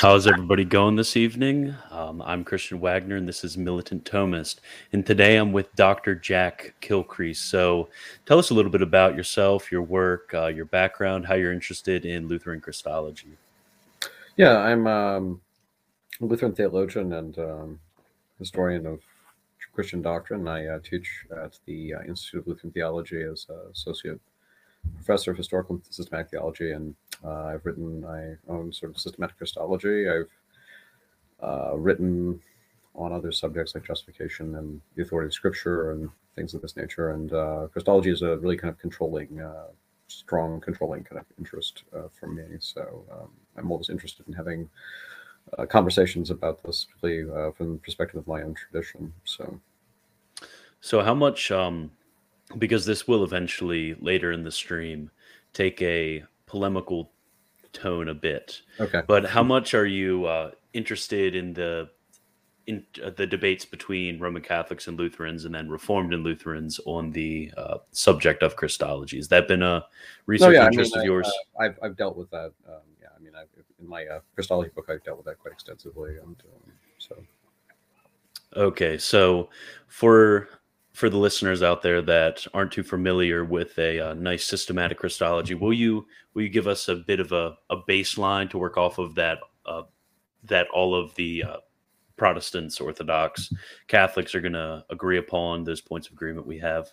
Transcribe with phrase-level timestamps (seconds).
[0.00, 1.74] How's everybody going this evening?
[1.90, 4.60] Um, I'm Christian Wagner, and this is Militant Thomist.
[4.94, 6.14] And today I'm with Dr.
[6.14, 7.36] Jack Kilcrease.
[7.36, 7.90] So
[8.24, 12.06] tell us a little bit about yourself, your work, uh, your background, how you're interested
[12.06, 13.36] in Lutheran Christology.
[14.38, 15.42] Yeah, I'm um,
[16.22, 17.80] a Lutheran theologian and um,
[18.38, 19.00] historian of
[19.74, 20.48] Christian doctrine.
[20.48, 24.18] I uh, teach at the uh, Institute of Lutheran Theology as an associate
[24.94, 29.36] professor of historical and systematic theology, and uh, I've written my own sort of systematic
[29.38, 30.08] Christology.
[30.08, 30.28] I've
[31.42, 32.40] uh, written
[32.94, 37.10] on other subjects like justification and the authority of Scripture and things of this nature.
[37.10, 39.68] And uh, Christology is a really kind of controlling, uh,
[40.08, 42.44] strong controlling kind of interest uh, for me.
[42.58, 44.68] So um, I'm always interested in having
[45.58, 49.12] uh, conversations about this, particularly from the perspective of my own tradition.
[49.24, 49.60] So.
[50.82, 51.90] So, how much um,
[52.58, 55.10] because this will eventually later in the stream
[55.52, 57.12] take a polemical
[57.72, 58.60] tone a bit.
[58.80, 59.02] Okay.
[59.06, 61.88] But how much are you uh, interested in the
[62.66, 67.12] in uh, the debates between Roman Catholics and Lutherans, and then Reformed and Lutherans on
[67.12, 69.16] the uh, subject of Christology?
[69.16, 69.84] Has that been a
[70.26, 71.32] research oh, yeah, interest I mean, of yours?
[71.58, 72.52] I, have I've dealt with that.
[72.68, 73.48] Um, yeah, I mean, I've,
[73.80, 76.16] in my uh, Christology book, I've dealt with that quite extensively.
[76.16, 77.16] And, um, so.
[78.56, 79.48] Okay, so
[79.86, 80.48] for
[81.00, 85.54] for the listeners out there that aren't too familiar with a, uh, nice systematic Christology,
[85.54, 88.98] will you will you give us a bit of a, a baseline to work off
[88.98, 89.82] of that uh,
[90.44, 91.56] that all of the uh,
[92.18, 93.50] Protestants, Orthodox,
[93.88, 96.92] Catholics are going to agree upon those points of agreement we have?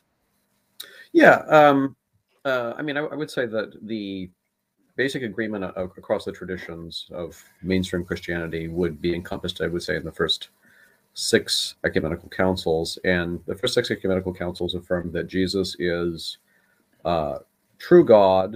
[1.11, 1.97] Yeah, um,
[2.45, 4.31] uh, I mean, I, I, would say that the
[4.95, 10.05] basic agreement across the traditions of mainstream Christianity would be encompassed, I would say, in
[10.05, 10.47] the first
[11.19, 16.37] six ecumenical councils, and the first six ecumenical councils affirmed that Jesus is
[17.05, 17.39] uh,
[17.79, 18.55] true God,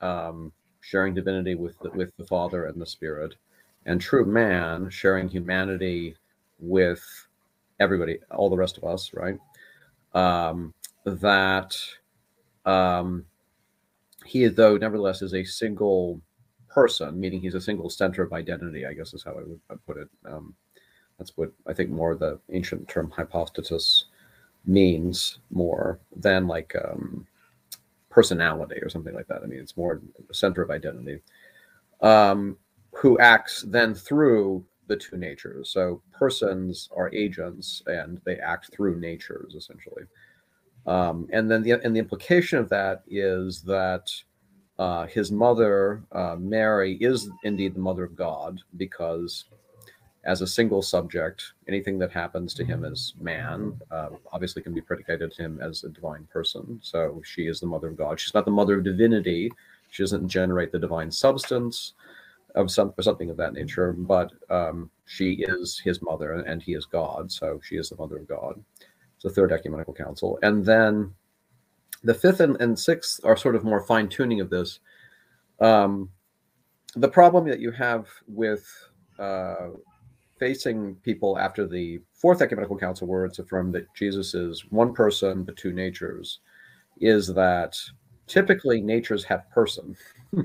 [0.00, 3.34] um, sharing divinity with the, with the Father and the Spirit,
[3.84, 6.16] and true man, sharing humanity
[6.58, 7.04] with
[7.78, 9.38] everybody, all the rest of us, right?
[10.14, 10.72] Um,
[11.04, 11.76] that
[12.64, 13.26] um,
[14.24, 16.22] he, though, nevertheless, is a single
[16.68, 18.86] person, meaning he's a single center of identity.
[18.86, 20.08] I guess is how I would put it.
[20.24, 20.54] Um,
[21.18, 24.06] that's what I think more the ancient term hypostasis
[24.64, 27.26] means more than like um,
[28.10, 29.42] personality or something like that.
[29.42, 30.00] I mean, it's more
[30.32, 31.20] center of identity.
[32.00, 32.58] Um,
[32.92, 35.70] who acts then through the two natures.
[35.70, 40.04] So persons are agents and they act through natures essentially.
[40.86, 44.10] Um, and then the and the implication of that is that
[44.78, 49.46] uh, his mother uh, Mary is indeed the mother of God because
[50.26, 54.80] as a single subject, anything that happens to him as man uh, obviously can be
[54.80, 56.80] predicated to him as a divine person.
[56.82, 58.18] So she is the mother of God.
[58.18, 59.52] She's not the mother of divinity.
[59.90, 61.92] She doesn't generate the divine substance
[62.56, 66.74] of some or something of that nature, but um, she is his mother and he
[66.74, 67.30] is God.
[67.30, 68.62] So she is the mother of God.
[69.14, 70.40] It's the third ecumenical council.
[70.42, 71.14] And then
[72.02, 74.80] the fifth and, and sixth are sort of more fine tuning of this.
[75.60, 76.10] Um,
[76.96, 78.66] the problem that you have with
[79.18, 79.68] uh,
[80.38, 85.42] facing people after the fourth ecumenical council, where it's affirmed that Jesus is one person
[85.44, 86.40] but two natures,
[87.00, 87.76] is that
[88.26, 89.96] typically natures have person.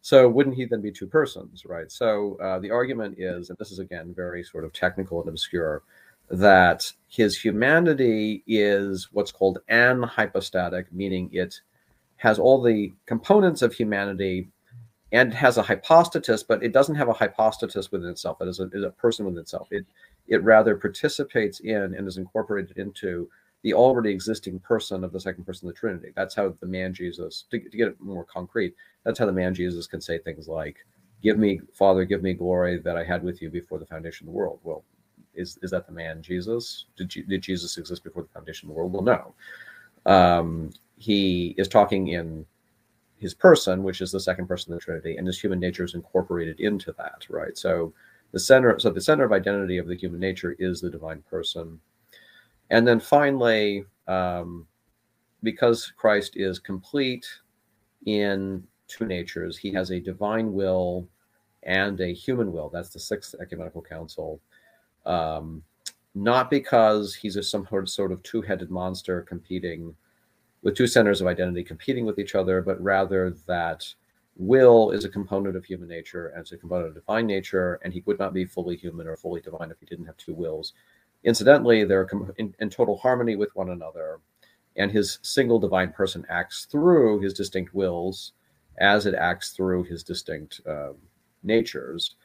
[0.00, 1.90] so wouldn't he then be two persons, right?
[1.90, 5.82] So uh, the argument is, and this is again very sort of technical and obscure,
[6.30, 11.60] that his humanity is what's called anhypostatic, meaning it
[12.16, 14.48] has all the components of humanity
[15.12, 18.38] and has a hypostasis, but it doesn't have a hypostasis within itself.
[18.40, 19.68] It is a, is a person within itself.
[19.70, 19.86] It
[20.28, 23.28] it rather participates in and is incorporated into
[23.62, 26.12] the already existing person of the second person of the Trinity.
[26.16, 28.74] That's how the man Jesus, to, to get it more concrete,
[29.04, 30.76] that's how the man Jesus can say things like,
[31.22, 34.32] "Give me, Father, give me glory that I had with you before the foundation of
[34.32, 34.84] the world." Well,
[35.34, 36.86] is is that the man Jesus?
[36.96, 38.92] Did did Jesus exist before the foundation of the world?
[38.92, 39.34] Well, no.
[40.10, 42.46] Um, he is talking in
[43.18, 45.94] his person, which is the second person of the Trinity, and his human nature is
[45.94, 47.56] incorporated into that, right?
[47.56, 47.92] So
[48.32, 51.80] the center, so the center of identity of the human nature is the divine person,
[52.70, 54.66] and then finally, um,
[55.42, 57.26] because Christ is complete
[58.06, 61.08] in two natures, he has a divine will
[61.62, 62.68] and a human will.
[62.68, 64.40] That's the sixth ecumenical council.
[65.04, 65.62] Um,
[66.14, 69.94] not because he's a some sort of two-headed monster competing
[70.62, 73.84] with two centers of identity competing with each other, but rather that
[74.36, 77.92] will is a component of human nature and it's a component of divine nature, and
[77.92, 80.74] he would not be fully human or fully divine if he didn't have two wills.
[81.24, 84.20] Incidentally, they're in, in total harmony with one another,
[84.76, 88.32] and his single divine person acts through his distinct wills
[88.78, 90.96] as it acts through his distinct um,
[91.42, 92.16] natures.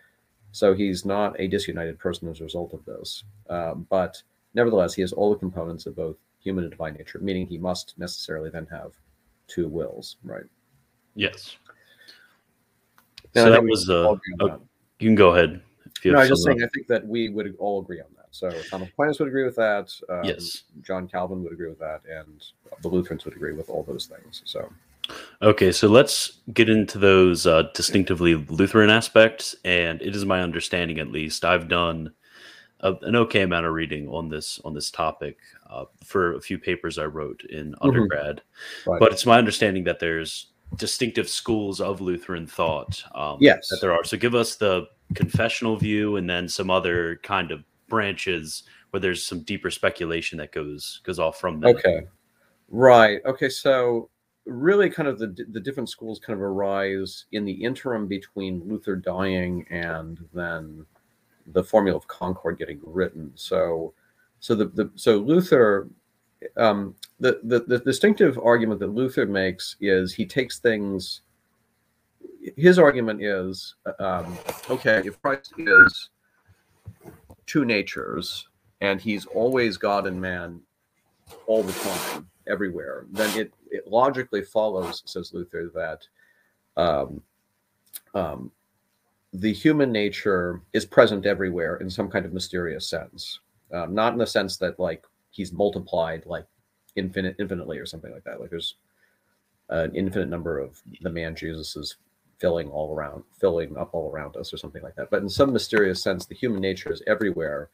[0.51, 3.24] So he's not a disunited person as a result of this.
[3.50, 4.22] Um, but
[4.54, 7.93] nevertheless, he has all the components of both human and divine nature, meaning he must
[7.97, 8.91] necessarily then have
[9.47, 10.45] two wills, right?
[11.15, 11.57] Yes.
[13.33, 14.59] So that was uh, agree on that.
[14.99, 15.61] you can go ahead.
[15.95, 18.27] if you No, I just saying, I think that we would all agree on that.
[18.31, 19.91] So Thomas Aquinas would agree with that.
[20.09, 20.63] Um, Yes.
[20.81, 22.44] John Calvin would agree with that, and
[22.81, 24.41] the Lutherans would agree with all those things.
[24.45, 24.71] So
[25.41, 29.55] Okay, so let's get into those uh, distinctively Lutheran aspects.
[29.65, 32.13] And it is my understanding, at least, I've done
[32.81, 35.38] a, an okay amount of reading on this on this topic
[35.69, 38.42] uh, for a few papers I wrote in undergrad.
[38.86, 39.00] Right.
[39.00, 40.48] But it's my understanding that there's
[40.78, 43.04] distinctive schools of Lutheran thought.
[43.16, 43.68] Um, Yes.
[43.69, 44.04] that there are.
[44.04, 49.25] So give us the confessional view, and then some other kind of branches where there's
[49.25, 51.75] some deeper speculation that goes goes off from that.
[51.75, 52.01] Okay.
[52.69, 53.22] Right.
[53.25, 53.50] Okay.
[53.50, 54.10] So
[54.45, 58.95] really kind of the the different schools kind of arise in the interim between Luther
[58.95, 60.86] dying and then
[61.53, 63.31] the formula of concord getting written.
[63.36, 63.94] So
[64.39, 65.89] so the, the so Luther
[66.57, 71.21] um the, the the distinctive argument that Luther makes is he takes things
[72.57, 74.38] his argument is um
[74.69, 76.09] okay if Christ is
[77.45, 78.47] two natures
[78.81, 80.59] and he's always God and man
[81.45, 86.07] all the time, everywhere, then it, it logically follows, says Luther, that
[86.81, 87.21] um,
[88.13, 88.51] um,
[89.33, 93.39] the human nature is present everywhere in some kind of mysterious sense.
[93.74, 96.45] Um, not in the sense that like he's multiplied like
[96.95, 98.42] infinite infinitely or something like that.
[98.42, 98.75] Like there's
[99.69, 101.95] an infinite number of the man Jesus is
[102.39, 105.10] filling all around, filling up all around us or something like that.
[105.10, 107.69] But in some mysterious sense, the human nature is everywhere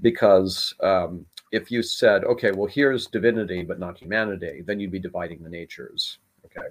[0.00, 4.98] because um, if you said, okay, well, here's divinity but not humanity, then you'd be
[4.98, 6.18] dividing the natures.
[6.46, 6.68] Okay,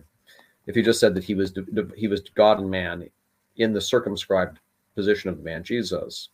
[0.65, 1.53] if you just said that he was
[1.95, 3.09] he was God and man
[3.57, 4.59] in the circumscribed
[4.95, 6.29] position of the man Jesus,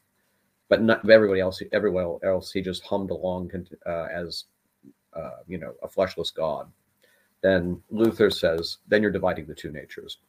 [0.69, 3.51] but not everybody else, everyone else, he just hummed along
[3.85, 4.45] uh, as
[5.13, 6.71] uh, you know a fleshless God.
[7.41, 10.19] Then Luther says, then you're dividing the two natures,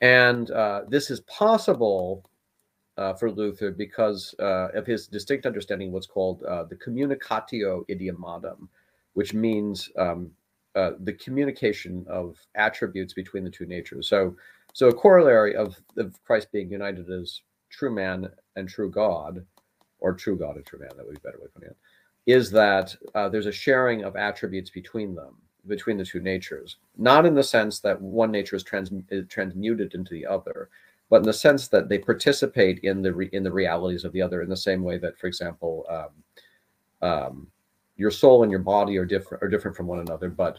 [0.00, 2.24] and uh, this is possible
[2.96, 7.84] uh, for Luther because uh, of his distinct understanding of what's called uh, the communicatio
[7.88, 8.68] idiomatum,
[9.14, 10.30] which means um,
[10.74, 14.08] the communication of attributes between the two natures.
[14.08, 14.36] So,
[14.76, 17.40] so a corollary of, of Christ being united as
[17.70, 19.42] true man and true God,
[20.00, 21.76] or true God and true man, that would be better way of putting it,
[22.26, 25.36] is that uh, there's a sharing of attributes between them,
[25.66, 26.76] between the two natures.
[26.98, 30.68] Not in the sense that one nature is, trans- is transmuted into the other,
[31.08, 34.20] but in the sense that they participate in the re, in the realities of the
[34.20, 37.46] other in the same way that, for example, um, um,
[37.96, 40.28] your soul and your body are different are different from one another.
[40.28, 40.58] But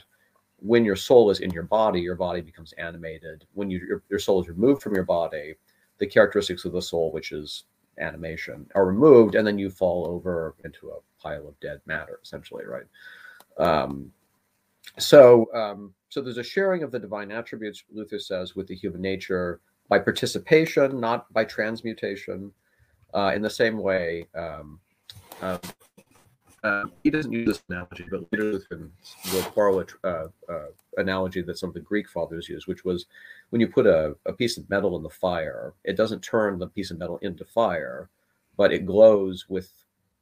[0.59, 3.45] when your soul is in your body, your body becomes animated.
[3.53, 5.55] When you, your, your soul is removed from your body,
[5.99, 7.65] the characteristics of the soul, which is
[7.99, 12.65] animation, are removed, and then you fall over into a pile of dead matter, essentially,
[12.65, 12.85] right?
[13.57, 14.11] Um,
[14.97, 19.01] so, um, so there's a sharing of the divine attributes, Luther says, with the human
[19.01, 19.59] nature
[19.89, 22.51] by participation, not by transmutation.
[23.13, 24.79] Uh, in the same way, um,
[25.41, 25.57] uh,
[26.63, 28.89] uh, he doesn't use this analogy, but later Luther
[29.31, 30.29] will borrow an
[30.97, 33.05] analogy that some of the Greek fathers used, which was
[33.51, 36.67] when you put a, a piece of metal in the fire, it doesn't turn the
[36.67, 38.09] piece of metal into fire,
[38.57, 39.71] but it glows with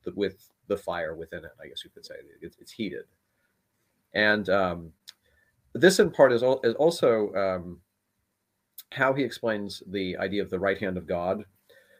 [0.04, 1.52] the, with the fire within it.
[1.62, 3.06] I guess you could say it's, it's heated,
[4.14, 4.92] and um,
[5.74, 7.80] this in part is, al- is also um,
[8.92, 11.46] how he explains the idea of the right hand of God.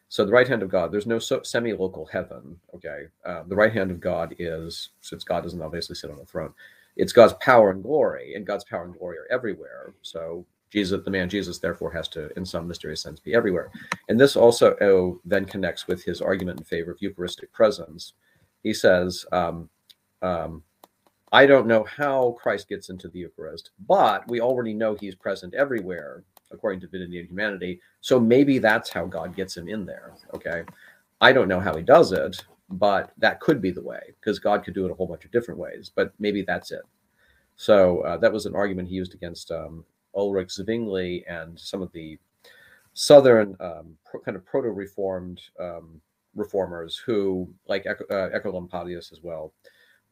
[0.10, 2.60] So the right hand of God, there's no so, semi-local heaven.
[2.74, 6.26] Okay, uh, the right hand of God is since God doesn't obviously sit on a
[6.26, 6.54] throne,
[6.96, 9.94] it's God's power and glory, and God's power and glory are everywhere.
[10.02, 13.72] So Jesus, the man Jesus, therefore has to, in some mysterious sense, be everywhere.
[14.10, 18.14] And this also oh, then connects with his argument in favor of Eucharistic presence.
[18.64, 19.70] He says, um,
[20.22, 20.64] um,
[21.32, 25.54] "I don't know how Christ gets into the Eucharist, but we already know He's present
[25.54, 26.24] everywhere."
[26.56, 27.80] According to divinity and humanity.
[28.02, 30.14] So maybe that's how God gets him in there.
[30.34, 30.64] Okay.
[31.22, 34.64] I don't know how he does it, but that could be the way because God
[34.64, 36.82] could do it a whole bunch of different ways, but maybe that's it.
[37.56, 39.86] So uh, that was an argument he used against um,
[40.16, 42.18] Ulrich Zwingli and some of the
[42.94, 46.02] Southern um, pro- kind of proto reformed um,
[46.36, 49.54] reformers who, like Ec- uh, Oecolampadius as well,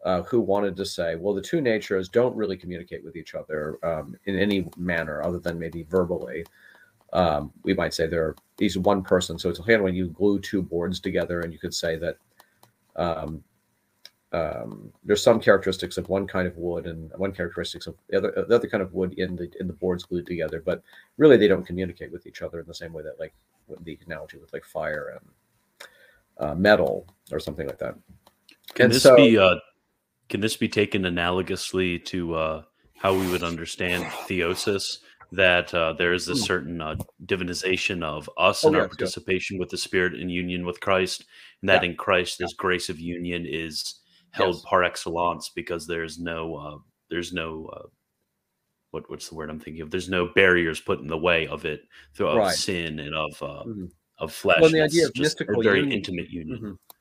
[0.04, 3.80] uh, who wanted to say, well, the two natures don't really communicate with each other
[3.84, 6.46] um, in any manner other than maybe verbally.
[7.14, 10.62] Um, we might say they're he's one person, so it's of when you glue two
[10.62, 12.18] boards together, and you could say that
[12.96, 13.44] um,
[14.32, 18.46] um, there's some characteristics of one kind of wood and one characteristics of the other,
[18.48, 20.82] the other kind of wood in the in the boards glued together, but
[21.18, 23.34] really they don't communicate with each other in the same way that like
[23.84, 25.30] the analogy with like fire and
[26.40, 27.96] uh, metal or something like that.
[28.74, 29.56] Can And this so- be uh,
[30.30, 32.64] can this be taken analogously to uh,
[32.98, 34.98] how we would understand theosis?
[35.32, 36.40] That uh, there is a Hmm.
[36.40, 40.80] certain uh, divinization of us Oh, and our participation with the Spirit in union with
[40.80, 41.26] Christ,
[41.62, 41.90] and that Yeah.
[41.90, 44.00] in Christ this grace of union is
[44.30, 44.64] held Yes.
[44.68, 46.78] par excellence because there's no uh,
[47.10, 47.88] there's no uh,
[48.92, 49.90] what what's the word I'm thinking of?
[49.90, 51.82] There's no barriers put in the way of it
[52.16, 52.56] through of Right.
[52.56, 53.90] sin and of uh, Mhm.
[54.20, 54.62] of flesh.
[54.62, 56.60] Well, the it's idea of just a mystical very union- intimate union.
[56.62, 56.93] Mhm.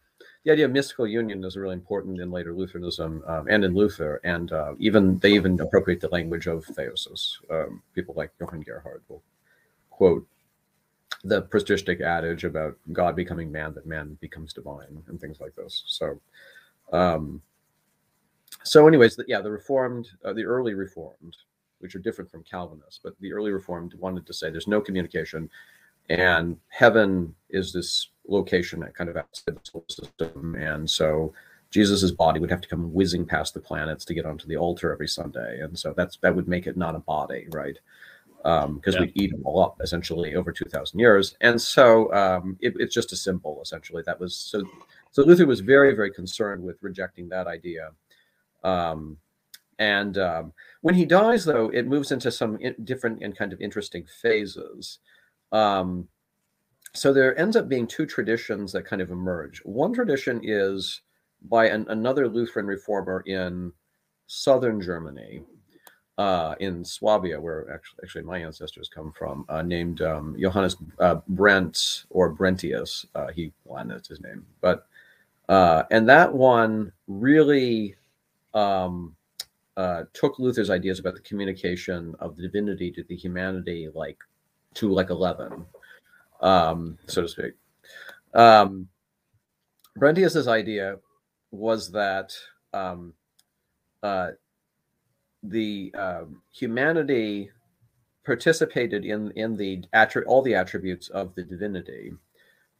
[0.44, 4.20] The idea of mystical union is really important in later Lutheranism um, and in Luther,
[4.25, 7.37] and uh, even they even appropriate the language of theosis.
[7.49, 9.22] Um, people like Johann Gerhard will
[9.90, 10.26] quote
[11.25, 15.84] the patristic adage about God becoming man, that man becomes divine, and things like this.
[15.87, 16.20] So,
[16.92, 17.40] um,
[18.64, 21.37] so anyways, the, yeah, the Reformed, uh, the early Reformed,
[21.78, 25.49] which are different from Calvinists, but the early Reformed wanted to say there's no communication,
[26.08, 31.33] and heaven is this location that kind of outside the solar system, and so
[31.71, 34.93] Jesus's body would have to come whizzing past the planets to get onto the altar
[34.93, 37.79] every Sunday, and so that's that would make it not a body, right?
[38.45, 39.00] Because Yeah.
[39.02, 42.95] we'd eat them all up essentially over two thousand years, and so um, it, it's
[42.95, 44.02] just a symbol essentially.
[44.05, 44.62] That was so.
[45.11, 47.91] So Luther was very very concerned with rejecting that idea.
[48.64, 49.19] Um,
[49.79, 50.52] and um,
[50.83, 54.99] when he dies, though, it moves into some in- different and kind of interesting phases.
[55.50, 56.09] Um,
[56.94, 59.61] so there ends up being two traditions that kind of emerge.
[59.64, 61.00] One tradition is
[61.49, 63.72] by an, another Lutheran reformer in
[64.26, 65.42] southern Germany,
[66.18, 71.16] uh, in Swabia, where actually, actually my ancestors come from, uh, named um, Johannes uh,
[71.32, 73.06] Brenz or Brentius.
[73.14, 74.87] Uh, he well, that's his name, but
[75.49, 77.96] uh, and that one really
[78.54, 79.16] um,
[79.76, 84.18] uh, took Luther's ideas about the communication of the divinity to the humanity like
[84.75, 85.64] to like 11
[86.42, 87.54] um, so to speak
[88.34, 88.88] um,
[89.96, 90.96] brentius's idea
[91.50, 92.32] was that
[92.72, 93.14] um,
[94.02, 94.30] uh,
[95.42, 97.50] the um, humanity
[98.25, 102.12] participated in in the attri- all the attributes of the divinity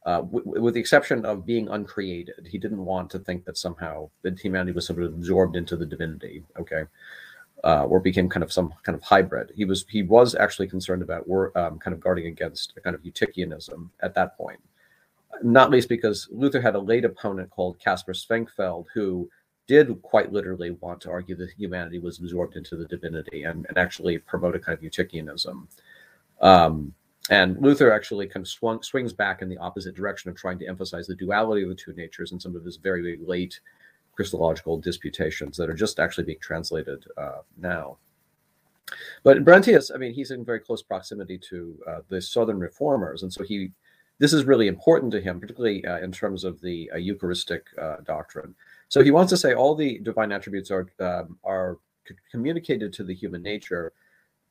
[0.05, 2.47] uh, w- with the exception of being uncreated.
[2.49, 5.85] He didn't want to think that somehow that humanity was sort of absorbed into the
[5.85, 6.83] divinity, okay,
[7.63, 9.51] uh, or became kind of some kind of hybrid.
[9.55, 12.95] He was he was actually concerned about were um, kind of guarding against a kind
[12.95, 14.59] of Eutychianism at that point,
[15.41, 19.29] not least because Luther had a late opponent called Caspar Schwenckfeld who
[19.67, 23.77] did quite literally want to argue that humanity was absorbed into the divinity and, and
[23.77, 25.67] actually promote a kind of Eutychianism.
[26.41, 26.93] Um,
[27.29, 30.67] and Luther actually kind of swung, swings back in the opposite direction of trying to
[30.67, 33.61] emphasize the duality of the two natures in some of his very, very late
[34.15, 37.97] Christological disputations that are just actually being translated uh, now.
[39.23, 43.31] But Brentius, I mean, he's in very close proximity to uh, the Southern Reformers, and
[43.31, 43.71] so he,
[44.19, 47.97] this is really important to him, particularly uh, in terms of the uh, Eucharistic uh,
[48.05, 48.53] doctrine.
[48.89, 51.79] So he wants to say all the divine attributes are um, are
[52.29, 53.93] communicated to the human nature,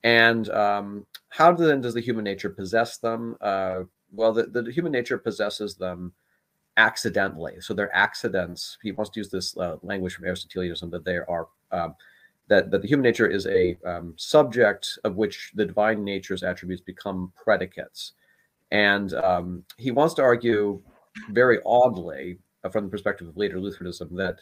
[0.03, 3.37] and um, how then does the human nature possess them?
[3.41, 6.13] Uh, well, the, the human nature possesses them
[6.77, 7.61] accidentally.
[7.61, 8.79] So they're accidents.
[8.83, 11.95] He wants to use this uh, language from Aristotelianism that they are um,
[12.49, 16.83] that that the human nature is a um, subject of which the divine nature's attributes
[16.83, 18.13] become predicates,
[18.71, 20.83] and um, he wants to argue
[21.31, 24.39] very oddly uh, from the perspective of later Lutheranism that,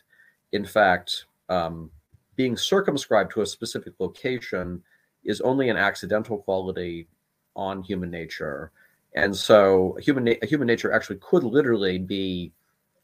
[0.53, 1.91] in fact, um,
[2.37, 4.83] being circumscribed to a specific location
[5.25, 7.09] is only an accidental quality
[7.57, 8.73] on human nature,
[9.15, 12.53] and so human human nature actually could literally be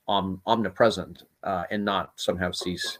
[0.09, 2.99] om- omnipresent uh, and not somehow cease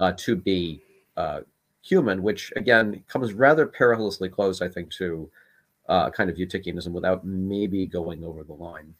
[0.00, 0.82] uh, to be
[1.16, 1.40] uh,
[1.82, 5.30] human, which again comes rather perilously close, I think, to
[5.88, 8.94] uh, kind of Eutychianism without maybe going over the line.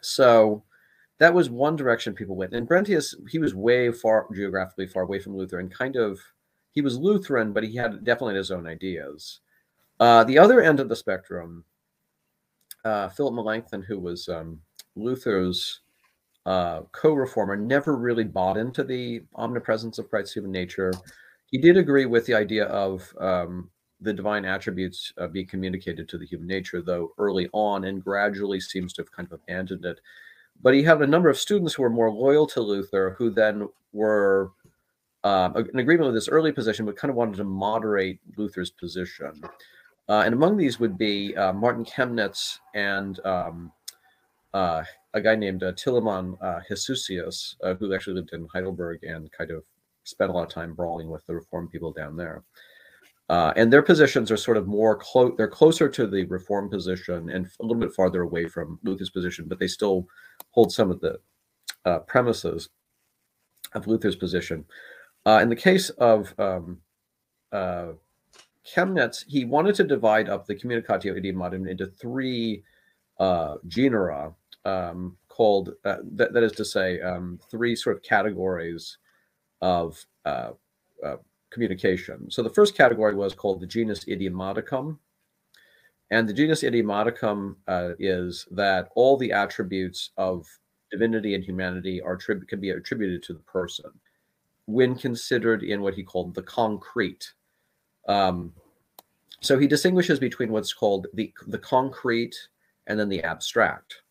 [0.00, 0.62] So
[1.18, 2.54] that was one direction people went.
[2.54, 6.18] And Brentius, he was way far geographically far away from Luther and kind of
[6.72, 9.40] he was Lutheran, but he had definitely his own ideas.
[9.98, 11.64] Uh, the other end of the spectrum,
[12.84, 14.60] uh, Philip Melanchthon, who was um,
[14.96, 15.80] Luther's
[16.46, 20.92] uh, co-reformer, never really bought into the omnipresence of Christ's human nature.
[21.46, 23.70] He did agree with the idea of um,
[24.00, 28.60] the divine attributes uh, being communicated to the human nature, though early on, and gradually
[28.60, 30.00] seems to have kind of abandoned it.
[30.62, 33.68] But he had a number of students who were more loyal to Luther, who then
[33.92, 34.52] were
[35.24, 39.42] um, in agreement with this early position, but kind of wanted to moderate Luther's position.
[40.10, 43.70] Uh, and among these would be uh, Martin Chemnitz and um,
[44.52, 44.82] uh,
[45.14, 49.52] a guy named uh, Tilemann uh, Heshusius, uh, who actually lived in Heidelberg and kind
[49.52, 49.62] of
[50.02, 52.42] spent a lot of time brawling with the reform people down there.
[53.28, 57.30] Uh, and their positions are sort of more close, they're closer to the reform position
[57.30, 60.08] and a little bit farther away from Luther's position, but they still
[60.50, 61.20] hold some of the
[61.84, 62.68] uh, premises
[63.74, 64.64] of Luther's position.
[65.24, 66.80] Uh, in the case of um,
[67.52, 67.92] uh,
[68.72, 72.62] Chemnitz, he wanted to divide up the Communicatio Idiomatum into three
[73.18, 74.32] uh, genera
[74.64, 78.98] um, called, uh, that, is to say, um, three sort of categories
[79.60, 80.50] of uh,
[81.04, 81.16] uh,
[81.50, 82.30] communication.
[82.30, 84.98] So the first category was called the genus idiomaticum.
[86.10, 90.46] And the genus idiomaticum uh, is that all the attributes of
[90.90, 93.90] divinity and humanity are can be attributed to the person
[94.66, 97.32] when considered in what he called the concrete.
[98.08, 98.52] Um,
[99.40, 102.36] so he distinguishes between what's called the the concrete
[102.86, 104.02] and then the abstract.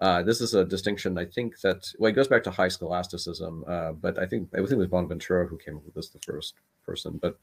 [0.00, 3.64] Uh, this is a distinction I think that well, it goes back to high scholasticism,
[3.66, 6.18] uh, but I think I think it was Bonaventura who came up with this the
[6.20, 7.18] first person.
[7.22, 7.38] But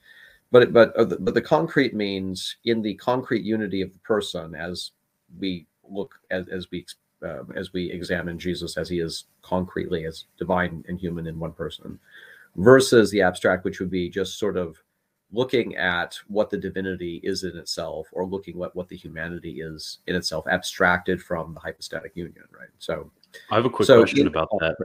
[0.52, 4.54] but but uh, the, but the concrete means in the concrete unity of the person
[4.54, 4.92] as
[5.40, 6.86] we look as as we
[7.24, 11.54] um, as we examine Jesus as he is concretely as divine and human in one
[11.54, 12.00] person,
[12.56, 14.78] versus the abstract, which would be just sort of
[15.32, 20.00] looking at what the divinity is in itself or looking what what the humanity is
[20.08, 22.70] in itself abstracted from the hypostatic union right?
[22.80, 23.12] So
[23.50, 24.76] i have a quick so question about that.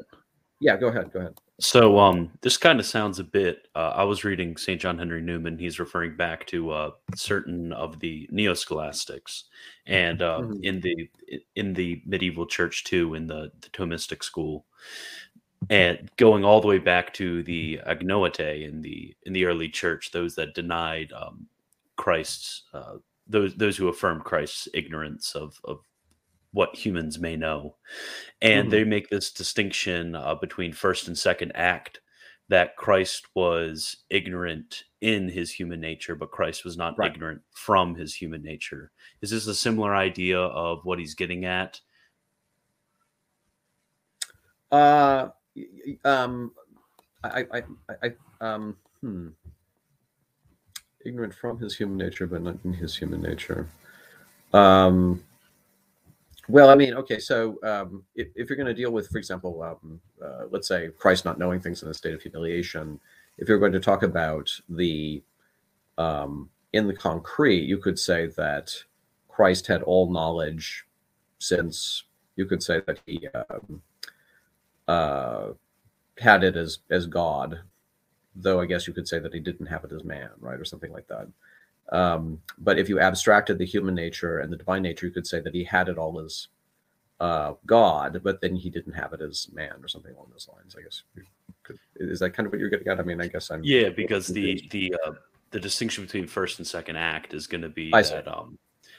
[0.61, 1.35] Yeah go ahead go ahead.
[1.61, 5.21] So um this kind of sounds a bit uh, i was reading st john henry
[5.21, 9.45] newman he's referring back to uh certain of the neo-scholastics
[9.87, 10.63] and uh mm-hmm.
[10.63, 11.11] in the
[11.57, 14.67] in the medieval church too in the, the thomistic school
[15.71, 20.11] and going all the way back to the agnoete in the in the early church,
[20.11, 21.47] those that denied um,
[21.97, 25.81] Christ's uh, those those who affirmed Christ's ignorance of of
[26.53, 27.77] what humans may know,
[28.41, 28.71] and mm-hmm.
[28.71, 32.01] they make this distinction uh, between first and second act
[32.49, 37.13] that Christ was ignorant in his human nature, but Christ was not right.
[37.13, 38.93] ignorant from his human nature.
[39.21, 41.81] Is this a similar idea of what he's getting at?
[44.71, 45.29] Uh,
[46.05, 46.53] um,
[47.25, 47.63] I, I,
[48.03, 49.29] I, um, hmm.
[51.05, 53.69] Ignorant from his human nature, but not in his human nature.
[54.53, 55.23] Um,
[56.49, 59.63] well, I mean, okay, so um, if, if you're going to deal with, for example,
[59.63, 63.01] um, uh, let's say Christ not knowing things in a state of humiliation,
[63.39, 65.23] if you're going to talk about the
[65.99, 68.73] um, in the concrete, you could say that
[69.29, 70.85] Christ had all knowledge,
[71.39, 72.05] since
[72.37, 73.83] you could say that he um,
[74.89, 75.49] uh,
[76.19, 77.61] had it as as God,
[78.35, 80.65] though I guess you could say that he didn't have it as man, right, or
[80.65, 81.29] something like that.
[81.93, 85.41] Um, but if you abstracted the human nature and the divine nature, you could say
[85.41, 86.49] that he had it all as
[87.21, 90.77] uh, God, but then he didn't have it as man, or something along those lines.
[90.79, 91.03] I guess
[91.63, 92.99] could, is that kind of what you're getting at?
[92.99, 95.13] I mean, I guess I'm yeah, because the the uh,
[95.51, 98.59] the distinction between first and second act is going to be I that um,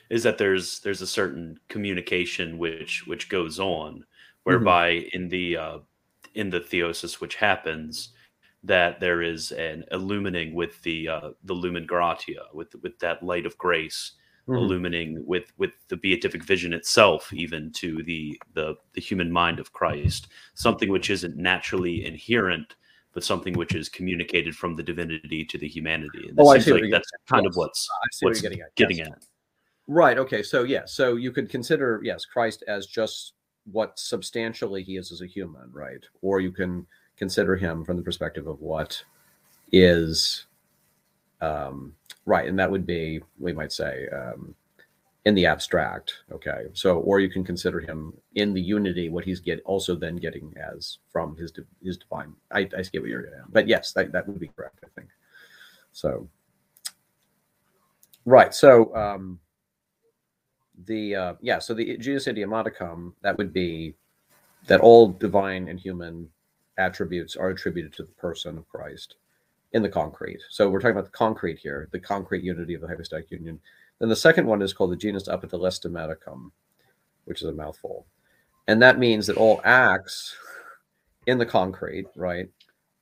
[0.10, 4.06] is that there's there's a certain communication which which goes on.
[4.48, 5.16] Whereby mm-hmm.
[5.18, 5.78] in the uh,
[6.36, 8.14] in the theosis which happens
[8.64, 13.46] that there is an illumining with the uh, the lumen gratia with with that light
[13.46, 14.14] of grace
[14.48, 14.58] mm-hmm.
[14.58, 19.74] illumining with with the beatific vision itself even to the the the human mind of
[19.74, 22.76] Christ something which isn't naturally inherent
[23.14, 26.72] but something which is communicated from the divinity to the humanity and oh, I see
[26.72, 27.52] like that's kind yes.
[27.52, 27.90] of what's
[28.22, 28.76] what's what getting, at.
[28.76, 29.10] getting yes.
[29.12, 29.26] at
[29.88, 33.34] right okay so yeah so you could consider yes Christ as just
[33.72, 36.04] what substantially he is as a human, right?
[36.22, 36.86] Or you can
[37.18, 39.04] consider him from the perspective of what
[39.72, 40.46] is
[41.42, 41.94] um,
[42.26, 44.56] right, and that would be we might say um,
[45.26, 46.14] in the abstract.
[46.32, 50.16] Okay, so or you can consider him in the unity, what he's get also then
[50.16, 51.52] getting as from his
[51.84, 52.34] his divine.
[52.52, 54.80] I, I get what you're getting at, but yes, that that would be correct.
[54.84, 55.10] I think
[55.92, 56.28] so.
[58.26, 58.54] Right.
[58.54, 59.40] So um,
[60.86, 63.96] the uh, yeah, so the genus idiomaticum that would be
[64.68, 66.30] that all divine and human
[66.78, 69.16] attributes are attributed to the person of Christ
[69.74, 70.42] in the concrete.
[70.50, 73.60] So we're talking about the concrete here, the concrete unity of the hypostatic union.
[74.00, 76.52] Then the second one is called the genus apotelesmaticum,
[77.26, 78.06] which is a mouthful.
[78.68, 80.36] And that means that all acts
[81.26, 82.50] in the concrete, right,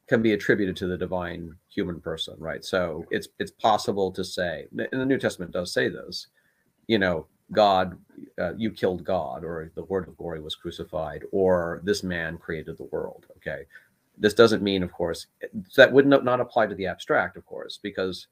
[0.07, 2.63] can be attributed to the divine human person, right?
[2.63, 6.27] So it's it's possible to say, and the New Testament does say this,
[6.87, 7.97] you know, God,
[8.39, 12.77] uh, you killed God, or the Word of glory was crucified, or this man created
[12.77, 13.25] the world.
[13.37, 13.63] Okay.
[14.17, 15.27] This doesn't mean, of course,
[15.75, 18.27] that would not apply to the abstract, of course, because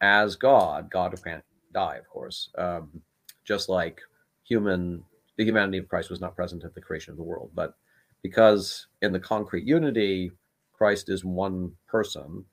[0.00, 2.50] as God, God can't die, of course.
[2.56, 3.02] Um,
[3.44, 4.00] just like
[4.44, 5.02] human
[5.36, 7.74] the humanity of Christ was not present at the creation of the world, but
[8.22, 10.30] because in the concrete unity,
[10.72, 12.44] Christ is one person,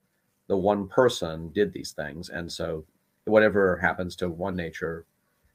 [0.47, 2.29] the one person did these things.
[2.29, 2.85] And so
[3.25, 5.05] whatever happens to one nature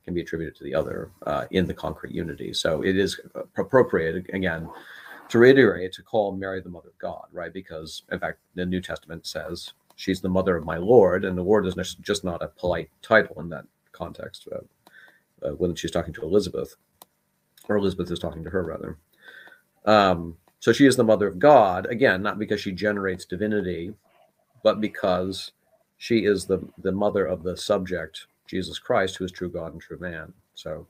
[0.07, 2.55] can be attributed to the other uh, in the concrete unity.
[2.55, 3.21] So it is
[3.57, 4.71] appropriate, again,
[5.29, 7.53] to reiterate, to call Mary the mother of God, right?
[7.53, 11.43] Because, in fact, the New Testament says she's the mother of my Lord, and the
[11.43, 16.15] Lord is just not a polite title in that context uh, uh, when she's talking
[16.15, 16.77] to Elizabeth,
[17.69, 18.99] or Elizabeth is talking to her, rather.
[19.85, 23.93] Um, so she is the mother of God, again, not because she generates divinity,
[24.63, 25.51] but because
[25.99, 29.81] she is the, the mother of the subject, Jesus Christ, who is true God and
[29.81, 30.33] true man.
[30.55, 30.87] So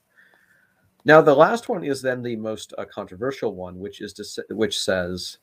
[1.04, 4.42] now the last one is then the most uh, controversial one, which is to say,
[4.50, 5.38] which says,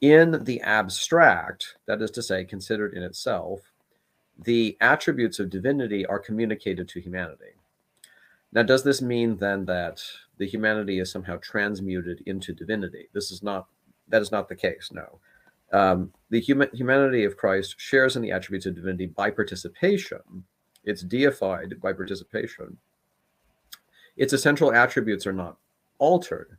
[0.00, 3.60] in the abstract, that is to say, considered in itself,
[4.38, 7.52] the attributes of divinity are communicated to humanity.
[8.52, 10.02] Now, does this mean then that
[10.38, 13.08] the humanity is somehow transmuted into divinity?
[13.12, 13.66] This is not
[14.08, 14.90] that is not the case.
[14.92, 15.18] No,
[15.72, 20.44] um, the human humanity of Christ shares in the attributes of divinity by participation.
[20.84, 22.76] It's deified by participation.
[24.16, 25.56] Its essential attributes are not
[25.98, 26.56] altered.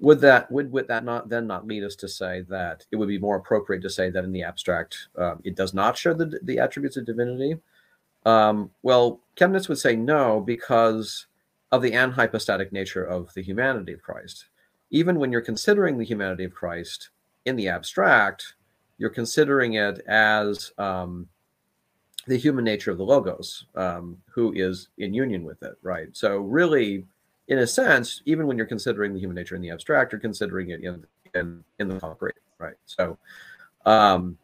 [0.00, 3.08] Would that would, would that not then not lead us to say that it would
[3.08, 6.40] be more appropriate to say that in the abstract um, it does not share the
[6.42, 7.58] the attributes of divinity?
[8.24, 11.26] Um, well, Chemnitz would say no because
[11.72, 14.46] of the anhypostatic nature of the humanity of Christ.
[14.90, 17.10] Even when you're considering the humanity of Christ
[17.44, 18.54] in the abstract,
[18.98, 21.28] you're considering it as um,
[22.30, 26.06] the human nature of the logos, um, who is in union with it, right?
[26.12, 27.04] So really,
[27.48, 30.70] in a sense, even when you're considering the human nature in the abstract, you're considering
[30.70, 32.76] it in in, in the concrete, right?
[32.86, 33.18] So
[33.84, 34.38] um,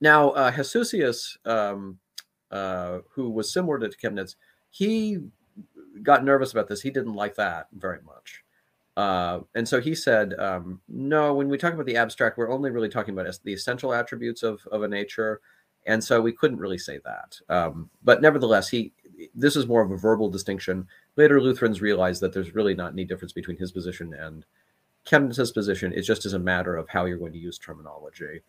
[0.00, 2.00] now uh, Heshusius, um,
[2.50, 4.34] uh, who was similar to Chemnitz,
[4.70, 5.18] he
[6.02, 6.80] got nervous about this.
[6.82, 8.42] He didn't like that very much.
[8.96, 12.70] Uh, and so he said, um, no, when we talk about the abstract, we're only
[12.70, 15.40] really talking about the essential attributes of, of a nature
[15.86, 17.38] and so we couldn't really say that.
[17.48, 18.92] Um, but nevertheless, he
[19.34, 20.86] this is more of a verbal distinction.
[21.16, 24.44] Later, Lutherans realized that there's really not any difference between his position and
[25.06, 25.92] Chemnitz's position.
[25.94, 28.40] It's just as a matter of how you're going to use terminology.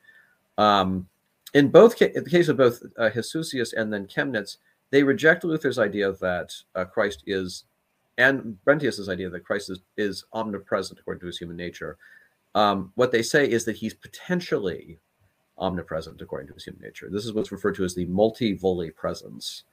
[0.58, 1.08] Um,
[1.54, 4.58] in both in the case of both uh, Heshusius and then Chemnitz,
[4.89, 7.65] they reject Luther's idea that uh, Christ is,
[8.17, 11.98] and Brentius's idea that Christ is, is omnipresent according to his human nature.
[12.56, 15.00] Um, what they say is that he's potentially
[15.62, 17.10] omnipresent according to his human nature.
[17.10, 19.63] This is what's referred to as the multivolipresence.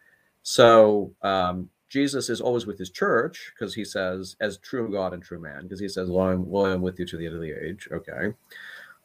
[0.42, 5.22] So um, Jesus is always with his church because he says, as true God and
[5.22, 7.53] true man, because he says, "Lo, I'm, I'm with you to the end of the
[7.53, 8.35] age." Okay,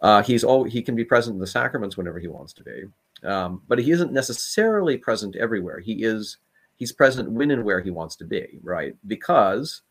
[0.01, 2.83] uh, he's all he can be present in the sacraments whenever he wants to be,
[3.27, 5.79] um, but he isn't necessarily present everywhere.
[5.79, 6.37] He is
[6.75, 8.95] he's present when and where he wants to be, right?
[9.07, 9.81] Because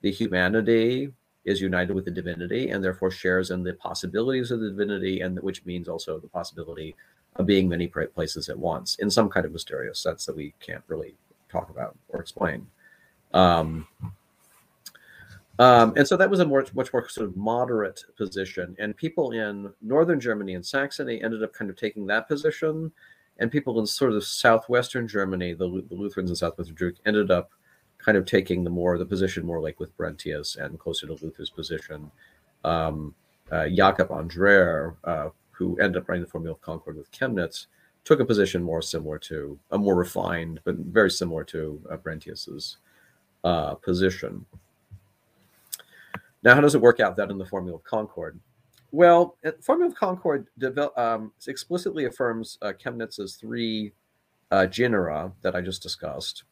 [0.00, 1.12] the humanity,
[1.44, 5.38] is united with the divinity and therefore shares in the possibilities of the divinity, and
[5.40, 6.94] which means also the possibility
[7.36, 10.84] of being many places at once in some kind of mysterious sense that we can't
[10.86, 11.14] really
[11.48, 12.66] talk about or explain.
[13.32, 13.86] Um,
[15.58, 18.74] um, and so that was a more, much more sort of moderate position.
[18.78, 22.90] And people in northern Germany and Saxony ended up kind of taking that position.
[23.38, 27.50] And people in sort of southwestern Germany, the, the Lutherans in southwestern Germany, ended up
[28.04, 31.50] kind of taking the more the position more like with Brentius and closer to Luther's
[31.50, 32.10] position.
[32.64, 33.14] Um,
[33.50, 37.66] uh, Jakob Andreae, uh, who ended up writing the Formula of Concord with Chemnitz,
[38.04, 42.76] took a position more similar to a more refined, but very similar to uh, Brentius's
[43.44, 44.44] uh, position.
[46.42, 48.38] Now, how does it work out that in the Formula of Concord?
[48.92, 53.92] Well, the Formula of Concord develop, um, explicitly affirms uh, Chemnitz's three
[54.50, 56.44] uh, genera that I just discussed.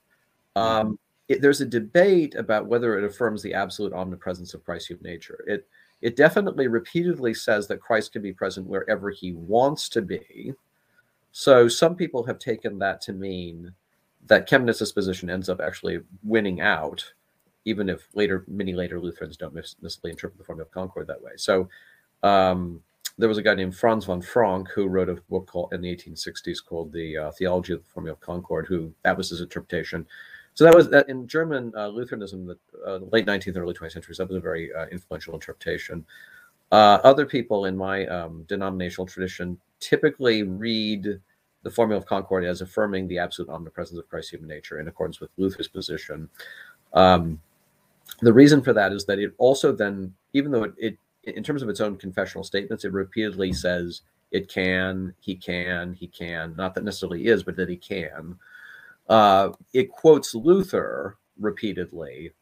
[0.57, 0.99] Um,
[1.33, 5.45] it, there's a debate about whether it affirms the absolute omnipresence of Christ's human nature.
[5.47, 5.67] It
[6.03, 10.53] it definitely repeatedly says that Christ can be present wherever he wants to be.
[11.31, 13.73] So some people have taken that to mean
[14.27, 17.05] that Chemnitz's position ends up actually winning out,
[17.65, 21.33] even if later many later Lutherans don't necessarily interpret the Formula of Concord that way.
[21.37, 21.69] So
[22.25, 22.83] um,
[23.17, 25.97] there was a guy named Franz von Frank who wrote a book called in the
[25.97, 28.67] 1860s called the uh, Theology of the Formula of Concord.
[28.67, 30.07] Who that was his interpretation.
[30.55, 34.19] So that was that in German uh, Lutheranism, the uh, late 19th, early 20th centuries.
[34.19, 36.05] That was a very uh, influential interpretation.
[36.71, 41.21] Uh, other people in my um, denominational tradition typically read
[41.63, 45.21] the Formula of Concord as affirming the absolute omnipresence of Christ's human nature in accordance
[45.21, 46.29] with Luther's position.
[46.93, 47.41] Um,
[48.21, 51.63] the reason for that is that it also then, even though it, it, in terms
[51.63, 56.75] of its own confessional statements, it repeatedly says it can, he can, he can, not
[56.75, 58.37] that necessarily is, but that he can.
[59.13, 62.33] Uh, it quotes Luther repeatedly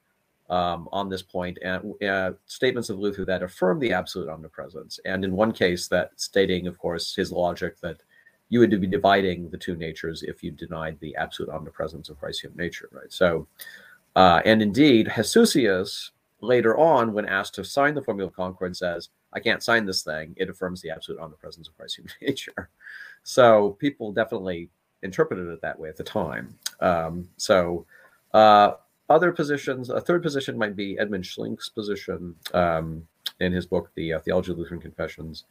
[0.49, 5.01] um, on this point, and uh, statements of Luther that affirm the absolute omnipresence.
[5.05, 7.97] And in one case, that stating, of course, his logic that
[8.51, 12.43] you would be dividing the two natures if you denied the absolute omnipresence of Christ's
[12.43, 13.13] human nature, right?
[13.13, 13.49] So,
[14.15, 19.09] uh, and indeed, Heshusius later on, when asked to sign the Formula of Concord, says,
[19.33, 20.35] I can't sign this thing.
[20.37, 22.71] It affirms the absolute omnipresence of Christ's human nature.
[23.25, 24.71] So people definitely
[25.03, 26.57] interpreted it that way at the time.
[26.81, 27.87] Um, so
[28.35, 28.73] uh,
[29.09, 33.07] other positions, a third position might be Edmund Schlink's position um,
[33.41, 35.45] in his book, The uh, Theology of Lutheran Confessions,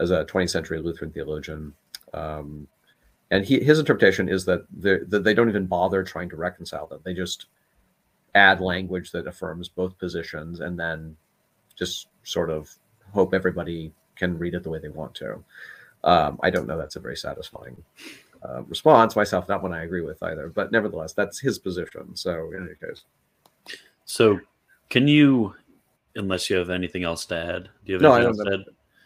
[0.00, 1.74] as a 20th century Lutheran theologian.
[2.12, 2.66] Um,
[3.30, 7.00] and he, his interpretation is that, that they don't even bother trying to reconcile them.
[7.04, 7.46] They just
[8.34, 11.16] add language that affirms both positions and then
[11.76, 12.70] just sort of
[13.12, 15.42] hope everybody can read it the way they want to.
[16.02, 17.82] Um, I don't know that's a very satisfying
[18.42, 22.14] uh, response myself, not one I agree with either, but nevertheless, that's his position.
[22.16, 23.02] So, in any case.
[24.04, 24.40] So,
[24.88, 25.54] can you,
[26.16, 28.60] unless you have anything else to add, do you have no, anything else to add?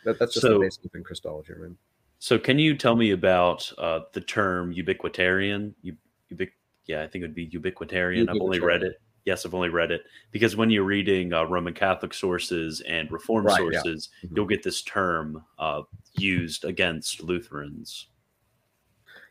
[0.04, 1.52] That, that's just So- the basic in Christology.
[1.56, 1.76] I mean.
[2.18, 5.74] So, can you tell me about uh, the term ubiquitarian?
[5.82, 5.96] You,
[6.32, 6.52] ubic-
[6.86, 8.28] yeah, I think it would be ubiquitarian.
[8.28, 9.00] I've only read it.
[9.24, 13.46] Yes, I've only read it because when you're reading uh, Roman Catholic sources and Reformed
[13.46, 13.80] Right, yeah.
[13.80, 14.36] sources, Mhm.
[14.36, 15.80] you'll get this term uh,
[16.18, 18.08] used against Lutherans.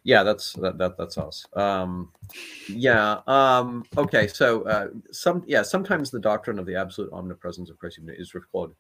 [0.04, 1.46] Yeah, that's that, that that's us.
[1.54, 2.12] Um,
[2.68, 3.22] yeah.
[3.26, 4.28] Um, okay.
[4.28, 8.76] So uh, some yeah sometimes the doctrine of the absolute omnipresence of Christ is called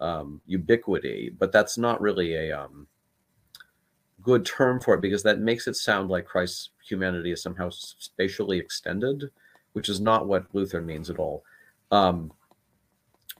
[0.00, 2.86] um, ubiquity, but that's not really a um,
[4.22, 8.58] good term for it because that makes it sound like Christ's humanity is somehow spatially
[8.58, 9.30] extended,
[9.72, 11.44] which is not what Luther means at all.
[11.90, 12.32] Um,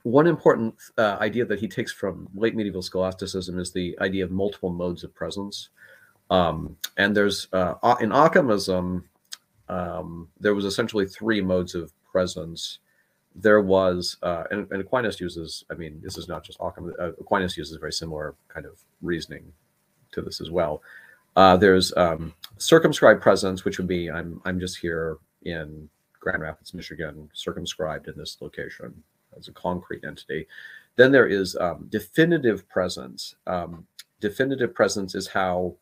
[0.02, 4.30] one important uh, idea that he takes from late medieval scholasticism is the idea of
[4.30, 5.68] multiple modes of presence.
[6.30, 9.04] Um, and there's uh, in Ockhamism,
[9.68, 12.78] um, there was essentially three modes of presence.
[13.34, 17.12] There was, uh, and, and Aquinas uses, I mean, this is not just Occam, uh,
[17.20, 19.52] Aquinas uses very similar kind of reasoning
[20.12, 20.82] to this as well.
[21.36, 25.88] Uh, there's um, circumscribed presence, which would be I'm I'm just here in
[26.18, 29.02] Grand Rapids, Michigan, circumscribed in this location
[29.36, 30.48] as a concrete entity.
[30.96, 33.36] Then there is um, definitive presence.
[33.46, 33.86] Um,
[34.20, 35.76] definitive presence is how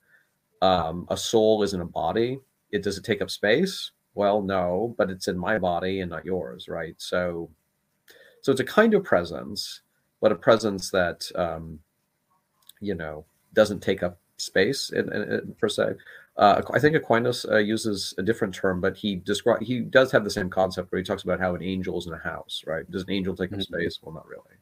[0.62, 2.40] um, a soul isn't a body.
[2.73, 3.92] It does it take up space?
[4.14, 6.95] Well, no, but it's in my body and not yours, right?
[6.99, 7.51] So,
[8.42, 9.83] so it's a kind of presence,
[10.21, 11.81] but a presence that um,
[12.81, 15.95] you know doesn't take up space in, in, in, per se.
[16.38, 20.25] Uh, I think Aquinas uh, uses a different term, but he describe he does have
[20.25, 22.90] the same concept where he talks about how an angel is in a house, right?
[22.90, 23.62] Does an angel take up Mhm.
[23.62, 24.01] space?
[24.03, 24.57] Well, not really,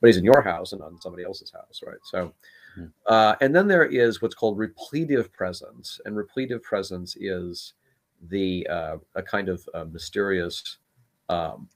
[0.00, 1.98] but he's in your house and not in somebody else's house, right?
[2.04, 2.34] So,
[3.06, 7.74] Uh, and then there is what's called repletive presence, and repletive presence is
[8.28, 10.78] the uh, a kind of uh, mysterious
[11.28, 11.68] um,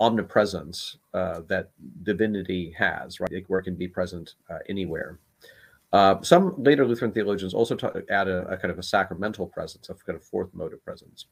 [0.00, 1.70] omnipresence uh, that
[2.02, 3.44] divinity has, right?
[3.48, 5.18] Where it can be present uh, anywhere.
[5.92, 7.76] Uh, some later Lutheran theologians also
[8.10, 11.26] add a, a kind of a sacramental presence, a kind of fourth mode of presence.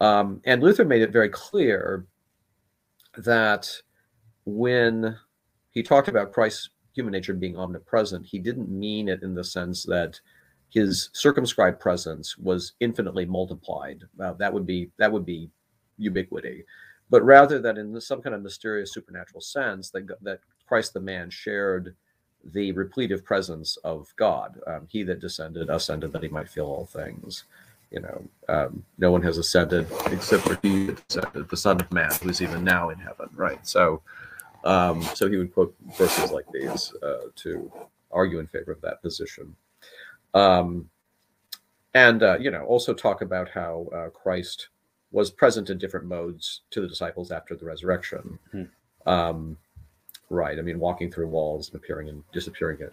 [0.00, 2.06] Um, and Luther made it very clear
[3.16, 3.70] that
[4.44, 5.16] when
[5.70, 9.84] he talked about Christ's human nature being omnipresent, he didn't mean it in the sense
[9.84, 10.20] that
[10.70, 14.02] his circumscribed presence was infinitely multiplied.
[14.20, 15.48] Uh, that would be that would be
[15.96, 16.64] ubiquity,
[17.08, 21.30] but rather that in some kind of mysterious supernatural sense that that Christ the man
[21.30, 21.94] shared
[22.52, 24.58] the repletive presence of God.
[24.66, 27.44] Um, he that descended ascended that he might fill all things.
[27.90, 31.90] You know, um, no one has ascended except for he that descended, the Son of
[31.92, 33.28] Man, who's even now in heaven.
[33.34, 33.64] Right.
[33.66, 34.02] So,
[34.68, 37.72] um, so he would quote verses like these uh, to
[38.10, 39.56] argue in favor of that position.
[40.34, 40.90] Um,
[41.94, 44.68] and uh, you know, also talk about how uh, Christ
[45.10, 48.38] was present in different modes to the disciples after the resurrection.
[48.52, 48.62] Hmm.
[49.06, 49.56] Um,
[50.28, 50.58] right.
[50.58, 52.78] I mean, walking through walls and appearing and disappearing.
[52.80, 52.92] It.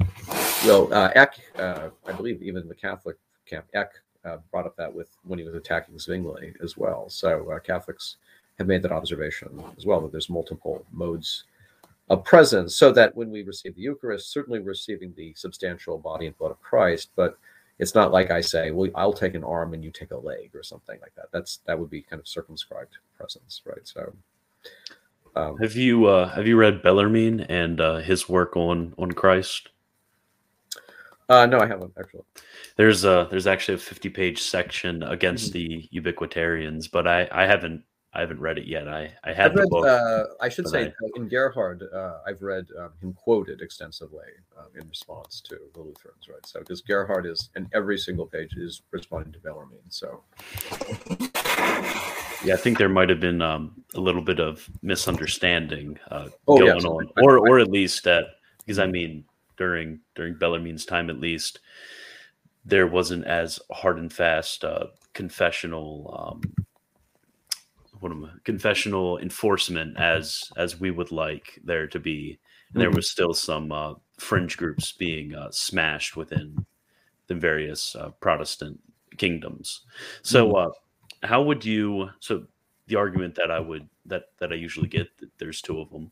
[0.66, 3.92] Well, uh, Eck, uh, I believe, even the Catholic camp, Eck
[4.24, 7.10] uh, brought up that with when he was attacking Zwingli as well.
[7.10, 8.16] So uh, Catholics
[8.58, 11.44] have made that observation as well that there's multiple modes
[12.10, 16.28] of presence, so that when we receive the Eucharist, certainly we're receiving the substantial body
[16.28, 17.38] and blood of Christ, but
[17.80, 20.52] it's not like I say, well, I'll take an arm and you take a leg
[20.56, 21.28] or something like that.
[21.34, 23.86] That's that would be kind of circumscribed presence, right?
[23.88, 24.14] So,
[25.36, 29.68] um, Have you uh, have you read Bellarmine and uh, his work on on Christ?
[31.30, 32.24] uh, no, I haven't actually.
[32.78, 35.54] There's a there's actually a 50 page section against Mm-hmm.
[35.54, 37.84] the ubiquitarians, but I I haven't
[38.16, 38.88] I haven't read it yet.
[38.88, 42.66] I I the read, uh, I should say, I- uh, in Gerhard, uh, I've read
[42.80, 44.24] um, him quoted extensively
[44.58, 46.46] um, in response to the Lutherans, right?
[46.46, 49.80] So, because Gerhard is, and every single page is responding to Bellarmine.
[49.90, 50.24] So,
[52.46, 56.58] Yeah, I think there might have been um, a little bit of misunderstanding uh, Oh,
[56.58, 58.26] going on, I- or or at least that
[58.60, 59.26] because I mean
[59.58, 61.60] during during Bellarmine's time, at least
[62.64, 66.66] there wasn't as hard and fast uh, confessional um,
[68.06, 72.38] what am I, confessional enforcement as as we would like there to be,
[72.72, 72.96] and there Mhm.
[72.98, 76.64] was still some uh, fringe groups being uh, smashed within
[77.26, 78.80] the various uh, Protestant
[79.18, 79.82] kingdoms.
[80.22, 80.70] So, uh,
[81.24, 82.12] how would you?
[82.20, 82.46] So,
[82.86, 85.08] the argument that I would that that I usually get,
[85.40, 86.12] there's two of them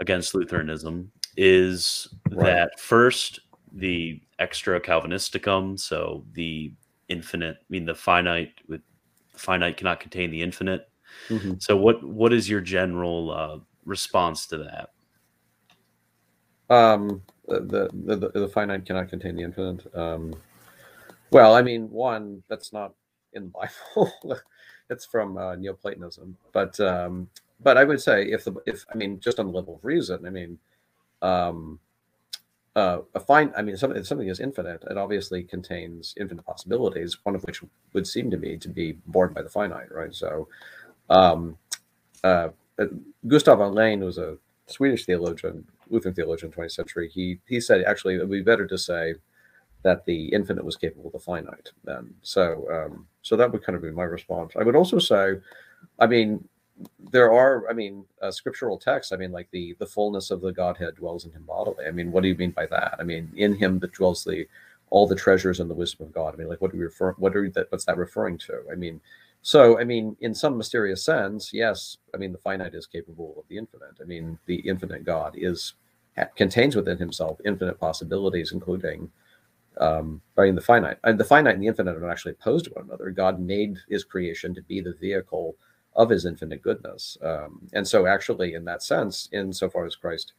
[0.00, 2.46] against Lutheranism, is Right.
[2.54, 3.40] that first
[3.72, 6.72] the extra Calvinisticum, so the
[7.08, 8.80] infinite, I mean the finite with
[9.36, 10.89] finite cannot contain the infinite.
[11.28, 11.62] Mhm.
[11.62, 14.90] So, what what is your general uh, response to that?
[16.68, 19.86] Um, the, the the the finite cannot contain the infinite.
[19.94, 20.34] Um,
[21.30, 22.94] well, I mean, one that's not
[23.32, 24.12] in the Bible.
[24.90, 27.28] it's from uh, Neoplatonism, but um,
[27.60, 30.26] but I would say if the if I mean just on the level of reason,
[30.26, 30.58] I mean,
[31.22, 31.78] um,
[32.76, 33.52] uh, a fine.
[33.56, 34.84] I mean, something something is infinite.
[34.88, 37.18] It obviously contains infinite possibilities.
[37.24, 40.14] One of which would seem to me to be born by the finite, right?
[40.14, 40.48] So,
[41.10, 41.58] um,
[42.24, 42.48] uh,
[43.26, 47.08] Gustaf Aulén was a Swedish theologian, Lutheran theologian, 20th century.
[47.08, 49.14] He he said actually it would be better to say
[49.82, 51.70] that the infinite was capable of the finite.
[51.84, 54.52] Then, so um, so that would kind of be my response.
[54.58, 55.34] I would also say,
[55.98, 56.48] I mean,
[57.12, 59.12] there are, I mean, uh, scriptural texts.
[59.12, 61.86] I mean, like the the fullness of the Godhead dwells in him bodily.
[61.86, 62.96] I mean, what do you mean by that?
[62.98, 64.46] I mean, in him that dwells the
[64.90, 66.34] all the treasures and the wisdom of God.
[66.34, 67.12] I mean, like what do we refer?
[67.12, 67.70] What are that?
[67.70, 68.62] What's that referring to?
[68.70, 69.00] I mean,
[69.42, 71.96] so I mean, in some mysterious sense, yes.
[72.14, 73.98] I mean, the finite is capable of the infinite.
[74.00, 75.74] I mean, the infinite God is
[76.36, 79.10] contains within himself infinite possibilities, including
[79.78, 82.66] um, I mean, the finite and the finite and the infinite are not actually opposed
[82.66, 83.10] to one another.
[83.10, 85.56] God made his creation to be the vehicle
[85.94, 90.34] of his infinite goodness, um, and so actually, in that sense, insofar as Christ,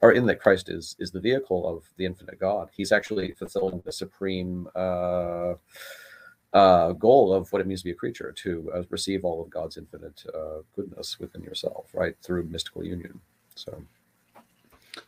[0.00, 3.82] or in that Christ is is the vehicle of the infinite God, he's actually fulfilling
[3.84, 5.54] the supreme uh,
[6.52, 9.50] uh, goal of what it means to be a creature to uh, receive all of
[9.50, 13.20] God's infinite uh, goodness within yourself, right through mystical union.
[13.54, 13.82] So.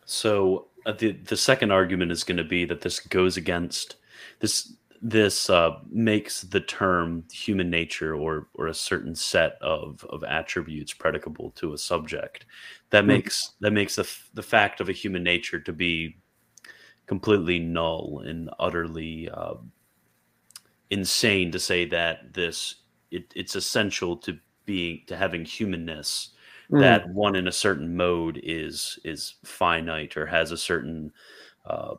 [0.05, 3.97] So uh, the the second argument is going to be that this goes against
[4.41, 10.25] this this uh, makes the term human nature or or a certain set of of
[10.25, 12.47] attributes predicable to a subject.
[12.91, 13.07] That Hmm.
[13.07, 16.17] makes that makes the the fact of a human nature to be
[17.07, 19.55] completely null and utterly uh,
[20.91, 22.77] insane to say that this
[23.11, 26.35] it, it's essential to being to having humanness
[26.71, 26.81] Mm.
[26.81, 31.13] that one in a certain mode is is finite or has a certain
[31.67, 31.95] uh,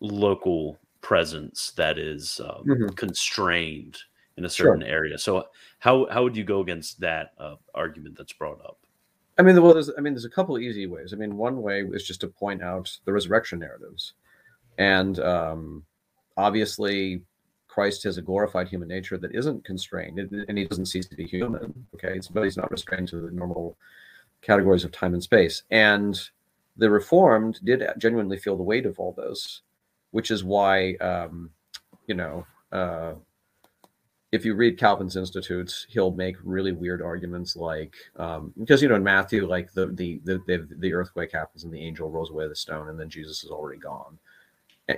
[0.00, 2.96] local presence that is uh, Mhm.
[2.96, 3.98] constrained
[4.36, 4.74] in a Sure.
[4.74, 5.18] certain area.
[5.18, 5.46] So
[5.80, 8.78] how how would you go against that uh, argument that's brought up?
[9.38, 11.12] I mean, well, there's, I mean, there's a couple of easy ways.
[11.12, 14.14] I mean, one way is just to point out the resurrection narratives,
[14.78, 15.84] and um,
[16.36, 17.22] obviously,
[17.72, 21.24] Christ has a glorified human nature that isn't constrained, and he doesn't cease to be
[21.24, 21.86] human.
[21.94, 23.78] Okay, it's, but he's not restrained to the normal
[24.42, 25.62] categories of time and space.
[25.70, 26.20] And
[26.76, 29.62] the Reformed did genuinely feel the weight of all those,
[30.10, 31.48] which is why, um,
[32.06, 32.46] you know.
[32.70, 33.14] Uh,
[34.32, 38.94] if you read Calvin's Institutes, he'll make really weird arguments like um, because you know
[38.96, 42.56] in Matthew, like the the the the earthquake happens and the angel rolls away the
[42.56, 44.18] stone, and then Jesus is already gone.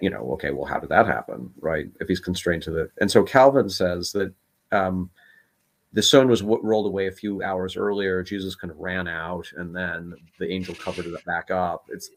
[0.02, 1.86] You know, okay, well, how did that happen, right?
[2.00, 4.32] If he's constrained to the, and so Calvin says that
[4.72, 5.10] um,
[5.92, 8.22] the stone was w- rolled away a few hours earlier.
[8.22, 11.84] Jesus kind of ran out, and then the angel covered it back up.
[11.90, 12.10] It's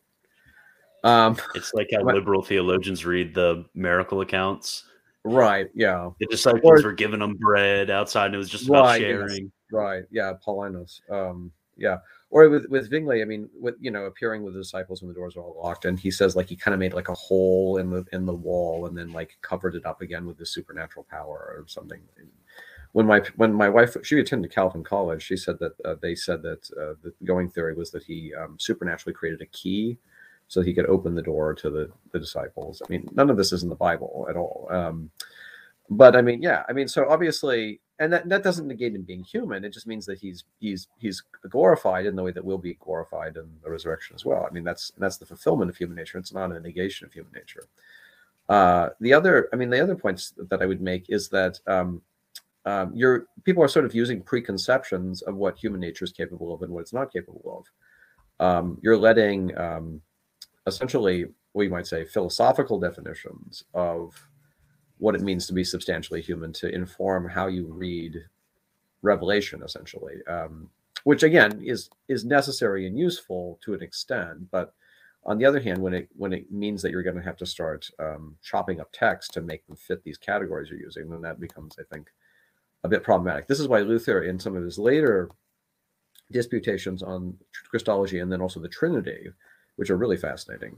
[1.03, 4.83] um, It's like how liberal theologians read the miracle accounts.
[5.23, 6.09] right, yeah.
[6.19, 9.09] The disciples Or- were giving them bread outside, and it was just about Right, yes.
[9.09, 9.51] sharing.
[9.71, 10.03] Right.
[10.11, 10.33] Yeah.
[10.43, 11.01] Paulus.
[11.11, 11.97] Um, yeah.
[12.29, 15.15] Or with with Zwingli, I mean, with you know, appearing with the disciples when the
[15.15, 17.77] doors are all locked, and he says like he kind of made like a hole
[17.77, 21.05] in the in the wall and then like covered it up again with the supernatural
[21.09, 22.01] power or something.
[22.91, 26.41] When my when my wife she attended Calvin College, she said that uh, they said
[26.41, 29.97] that uh, the going theory was that he um, supernaturally created a key
[30.47, 32.81] so he could open the door to the the disciples.
[32.85, 34.67] I mean, none of this is in the Bible at all.
[34.69, 35.11] Um,
[35.89, 39.23] but I mean, yeah, I mean, so obviously, and that, that doesn't negate him being
[39.23, 39.63] human.
[39.63, 43.37] It just means that he's he's he's glorified in the way that we'll be glorified
[43.37, 44.45] in the resurrection as well.
[44.49, 46.17] I mean, that's that's the fulfillment of human nature.
[46.17, 47.67] It's not a negation of human nature.
[48.49, 52.01] Uh, the other, I mean, the other points that I would make is that um,
[52.65, 56.61] um, you're people are sort of using preconceptions of what human nature is capable of
[56.61, 57.65] and what it's not capable
[58.39, 58.45] of.
[58.45, 60.01] Um, you're letting um,
[60.67, 61.25] essentially,
[61.55, 64.13] you might say, philosophical definitions of
[64.99, 68.25] what it means to be substantially human to inform how you read
[69.01, 70.69] revelation, essentially, um,
[71.03, 74.49] which again is is necessary and useful to an extent.
[74.51, 74.73] But
[75.23, 77.45] on the other hand, when it when it means that you're going to have to
[77.45, 81.39] start um, chopping up text to make them fit these categories you're using, then that
[81.39, 82.09] becomes, I think,
[82.83, 83.47] a bit problematic.
[83.47, 85.29] This is why Luther, in some of his later
[86.31, 87.37] disputations on
[87.69, 89.29] Christology and then also the Trinity,
[89.75, 90.77] which are really fascinating,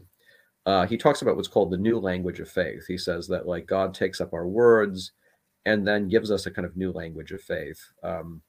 [0.69, 2.85] uh, he talks about what's called the new language of faith.
[2.87, 5.13] He says that like God takes up our words
[5.65, 8.43] and then gives us a kind of new language of faith, um,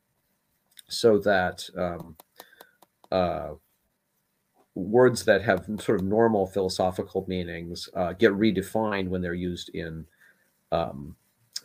[0.87, 2.17] so that um,
[3.11, 3.53] uh,
[4.75, 10.05] words that have sort of normal philosophical meanings uh, get redefined when they're used in
[10.73, 11.17] um,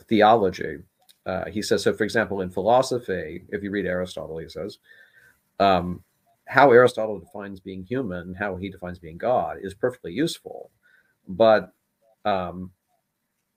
[0.07, 0.77] theology.
[1.25, 1.91] Uh, he says so.
[1.91, 4.79] For example, in philosophy, if you read Aristotle, he says
[5.59, 6.01] um,
[6.47, 10.71] how Aristotle defines being human, how he defines being God, is perfectly useful,
[11.27, 11.73] but
[12.23, 12.71] um,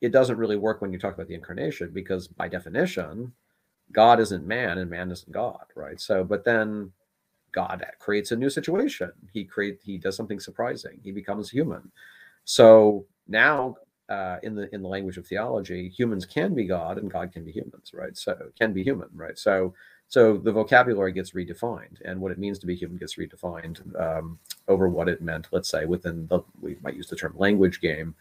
[0.00, 3.32] it doesn't really work when you talk about the incarnation because, by definition,
[3.92, 6.00] God isn't man and man isn't God, right?
[6.00, 6.92] So, but then
[7.52, 9.10] God creates a new situation.
[9.32, 11.00] He create he does something surprising.
[11.02, 11.90] He becomes human.
[12.44, 13.76] So now,
[14.08, 17.44] uh, in the in the language of theology, humans can be God and God can
[17.44, 18.16] be humans, right?
[18.16, 19.38] So can be human, right?
[19.38, 19.74] So
[20.08, 24.38] so the vocabulary gets redefined, and what it means to be human gets redefined um,
[24.66, 25.48] over what it meant.
[25.52, 28.14] Let's say within the we might use the term language game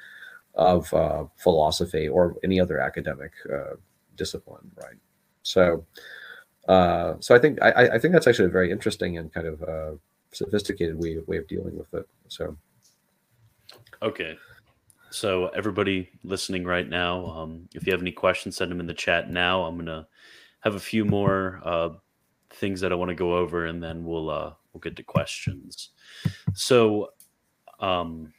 [0.56, 3.76] of uh, philosophy or any other academic uh,
[4.18, 4.98] discipline, right?
[5.44, 5.86] So,
[6.68, 9.64] uh, so I think I, I, think that's actually a very interesting and kind of
[9.64, 9.92] uh,
[10.34, 12.06] sophisticated way way of dealing with it.
[12.28, 12.58] So,
[14.02, 14.38] okay.
[15.10, 18.94] So everybody listening right now, um, if you have any questions, send them in the
[18.94, 19.64] chat now.
[19.64, 20.06] I'm gonna
[20.68, 21.90] have a few more uh,
[22.52, 25.90] things that I want to go over, and then we'll uh, we'll get to questions.
[26.54, 27.12] So,
[27.80, 28.34] um,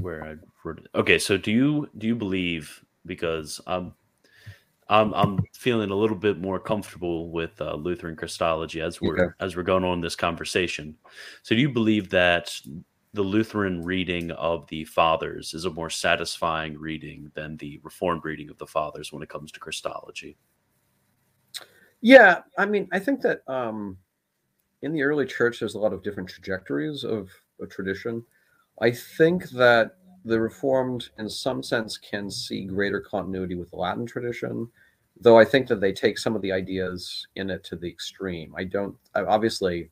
[0.00, 0.86] where I wrote it.
[0.94, 3.94] Okay, so do you do you believe because I'm
[4.88, 9.34] I'm I'm feeling a little bit more comfortable with uh, Lutheran Christology as we're okay.
[9.40, 10.94] as we're going on this conversation.
[11.42, 12.54] So, do you believe that
[13.14, 18.50] the Lutheran reading of the Fathers is a more satisfying reading than the Reformed reading
[18.50, 20.36] of the Fathers when it comes to Christology?
[22.04, 23.96] Yeah, I mean, I think that um,
[24.82, 27.30] in the early church, there's a lot of different trajectories of,
[27.62, 28.22] a tradition.
[28.82, 29.96] I think that
[30.26, 34.68] the Reformed, in some sense, can see greater continuity with the Latin tradition,
[35.18, 38.52] though I think that they take some of the ideas in it to the extreme.
[38.54, 39.88] I don't, I obviously,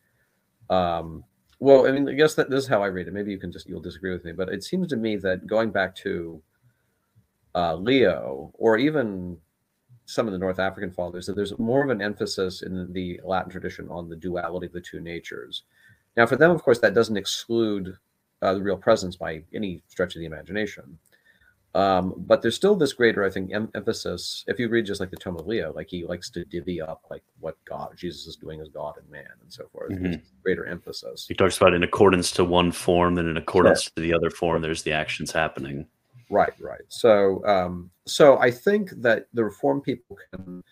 [0.68, 1.24] um,
[1.60, 3.14] well, I mean, I guess that this is how I read it.
[3.14, 5.70] Maybe you can just, you'll disagree with me, but it seems to me that going
[5.70, 6.42] back to
[7.54, 9.38] uh, Leo or even
[10.12, 13.50] some of the North African fathers that there's more of an emphasis in the Latin
[13.50, 15.62] tradition on the duality of the two natures.
[16.16, 17.96] Now, for them, of course, that doesn't exclude
[18.42, 20.98] uh, the real presence by any stretch of the imagination.
[21.74, 24.44] Um, but there's still this greater, I think, em- emphasis.
[24.46, 27.04] If you read just like the Tome of Leo, like he likes to divvy up
[27.10, 29.92] like what God, Jesus is doing as God and man, and so forth.
[29.92, 30.20] Mm-hmm.
[30.42, 31.24] Greater emphasis.
[31.26, 34.60] He talks about in accordance to one form, then in accordance to the other form,
[34.60, 35.86] there's the actions happening.
[36.32, 36.80] Right, right.
[36.88, 40.64] So, um, so I think that the reform people can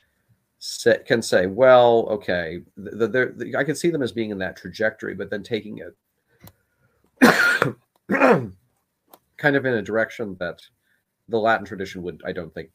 [0.59, 4.39] say, can say, well, okay, the, the, the, I can see them as being in
[4.39, 5.95] that trajectory, but then taking it
[9.37, 10.63] kind of in a direction that
[11.29, 12.71] the Latin tradition would, I don't think,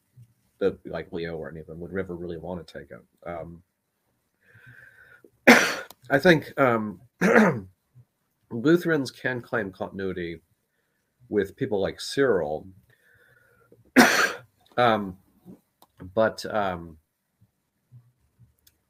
[0.59, 3.01] the like Leo or any of them would ever really want to take it.
[3.27, 3.63] Um,
[6.11, 7.01] I think um,
[8.51, 10.41] Lutherans can claim continuity
[11.29, 12.67] with people like Cyril.
[14.77, 15.17] um,
[16.13, 16.97] but um,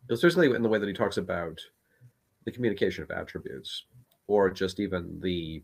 [0.10, 1.60] especially in the way that he talks about
[2.46, 3.86] the communication of attributes,
[4.28, 5.64] or just even the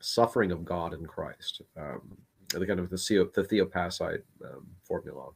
[0.00, 2.16] suffering of God in Christ, um,
[2.48, 5.28] the kind of the, theo, the Theopaschite um, formula,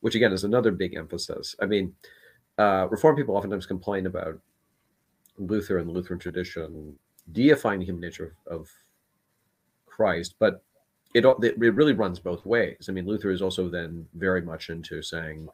[0.00, 1.54] which again is another big emphasis.
[1.60, 1.94] I mean,
[2.58, 4.38] uh, Reformed people oftentimes complain about
[5.36, 6.96] Luther and the Lutheran tradition
[7.32, 8.68] deifying the human nature of, of
[9.94, 10.62] Christ, but
[11.14, 12.86] it it really runs both ways.
[12.88, 15.48] I mean, Luther is also then very much into saying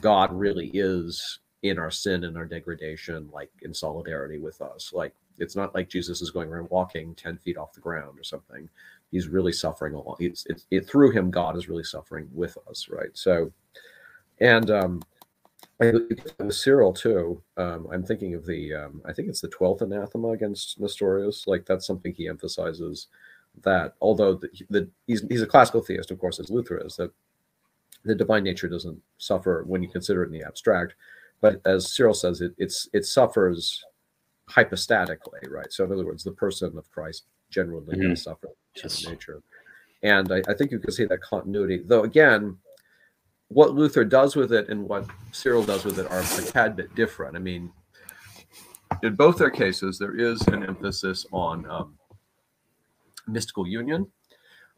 [0.00, 4.92] God really is in our sin and our degradation, like in solidarity with us.
[4.92, 8.24] Like it's not like Jesus is going around walking ten feet off the ground or
[8.24, 8.68] something.
[9.10, 10.16] He's really suffering along.
[10.20, 13.10] It's, it's it through him God is really suffering with us, right?
[13.14, 13.50] So,
[14.40, 15.02] and um,
[15.80, 17.42] with Cyril too.
[17.56, 21.46] Um, I'm thinking of the um, I think it's the twelfth anathema against Nestorius.
[21.46, 23.06] Like that's something he emphasizes
[23.62, 27.12] that although the, the, he's, he's a classical theist, of course, as Luther is, that
[28.04, 30.94] the divine nature doesn't suffer when you consider it in the abstract.
[31.40, 33.84] But as Cyril says, it, it's it suffers
[34.50, 35.72] hypostatically, right?
[35.72, 38.14] So in other words, the person of Christ generally mm-hmm.
[38.14, 39.06] suffers yes.
[39.06, 39.42] nature.
[40.02, 42.56] And I, I, think you can see that continuity, though again,
[43.48, 46.94] what Luther does with it and what Cyril does with it are a tad bit
[46.94, 47.36] different.
[47.36, 47.72] I mean,
[49.02, 51.94] in both their cases, there is an emphasis on um,
[53.28, 54.06] mystical union,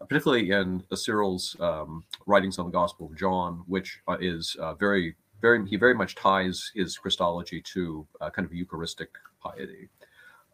[0.08, 5.14] particularly in Cyril's um, writings on the Gospel of John, which uh, is uh, very,
[5.40, 9.10] very, he very much ties his Christology to uh, kind of Eucharistic
[9.42, 9.88] piety.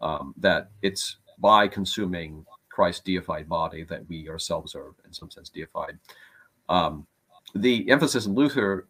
[0.02, 5.48] Um, that it's by consuming Christ's deified body that we ourselves are, in some sense,
[5.48, 5.98] deified.
[6.68, 7.06] Um,
[7.54, 8.86] the emphasis in Luther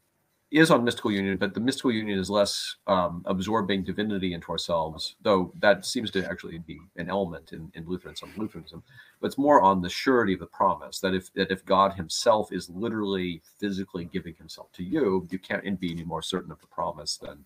[0.51, 5.17] is on mystical union, but the mystical union is less um, absorbing divinity into ourselves,
[5.23, 8.83] though that seems to actually be an element in, in Lutheranism, Lutheranism.
[9.21, 12.53] But it's more on the surety of the promise that if that if God Himself
[12.53, 16.69] is literally physically giving Himself to you, you can't be any more certain of the
[16.69, 17.45] promise than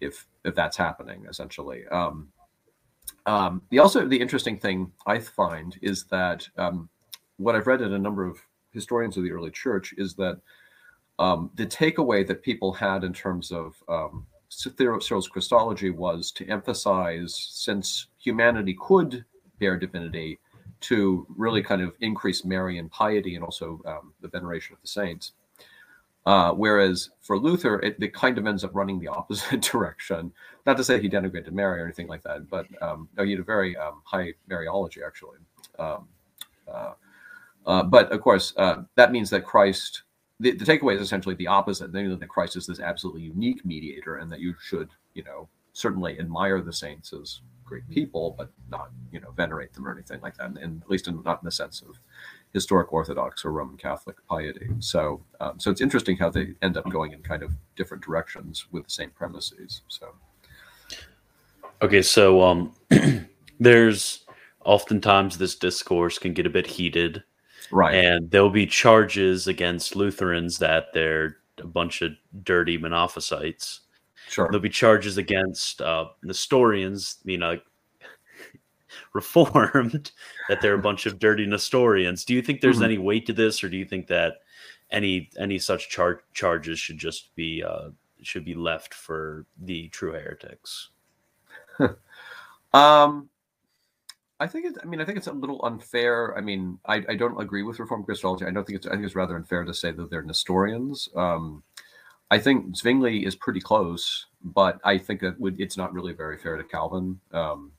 [0.00, 1.26] if if that's happening.
[1.28, 2.28] Essentially, um,
[3.26, 6.88] um, the also the interesting thing I find is that um,
[7.36, 8.38] what I've read in a number of
[8.72, 10.40] historians of the early church is that
[11.20, 17.34] um, the takeaway that people had in terms of um, Cyril's Christology was to emphasize,
[17.52, 19.24] since humanity could
[19.58, 20.40] bear divinity,
[20.80, 25.32] to really kind of increase Marian piety and also um, the veneration of the saints.
[26.26, 30.32] Uh, whereas for Luther, it, it, kind of ends up running the opposite direction.
[30.66, 33.40] Not to say he denigrated Mary or anything like that, but um, no, he had
[33.40, 35.38] a very um, high Mariology, actually.
[35.78, 36.08] Um,
[36.66, 36.92] uh,
[37.66, 40.02] uh, but of course, uh, that means that Christ,
[40.40, 41.92] the, the, takeaway is essentially the opposite.
[41.92, 45.48] Namely, that the Christ is this absolutely unique mediator, and that you should, you know,
[45.72, 50.20] certainly admire the saints as great people, but not, you know, venerate them or anything
[50.20, 50.46] like that.
[50.46, 52.00] And, and at least in, not in the sense of
[52.52, 54.68] historic Orthodox or Roman Catholic piety.
[54.80, 58.66] So, um, so it's interesting how they end up going in kind of different directions
[58.72, 59.82] with the same premises.
[59.86, 60.08] So,
[61.80, 62.74] okay, so um,
[63.60, 64.24] there's
[64.64, 67.22] oftentimes this discourse can get a bit heated
[67.72, 67.94] Right.
[67.94, 72.12] And there'll be charges against Lutherans that they're a bunch of
[72.42, 73.80] dirty Monophysites.
[74.28, 74.46] Sure.
[74.50, 77.58] There'll be charges against uh, Nestorians, you know,
[79.12, 80.12] Reformed,
[80.48, 82.24] that they're a bunch of dirty Nestorians.
[82.24, 82.84] Do you think there's mm-hmm.
[82.84, 84.34] any weight to this, or do you think that
[84.90, 87.90] any any such char- charges should just be uh,
[88.22, 90.90] should be left for the true heretics?
[92.72, 93.29] um,
[94.40, 94.78] I think it's.
[94.82, 96.36] I mean, I think it's a little unfair.
[96.36, 98.46] I mean, I, I don't agree with Reformed Christology.
[98.46, 98.86] I don't think it's.
[98.86, 101.08] I think it's rather unfair to say that they're Nestorians.
[101.14, 101.62] Um,
[102.30, 106.38] I think Zwingli is pretty close, but I think that would, it's not really very
[106.38, 107.20] fair to Calvin.
[107.32, 107.72] Um,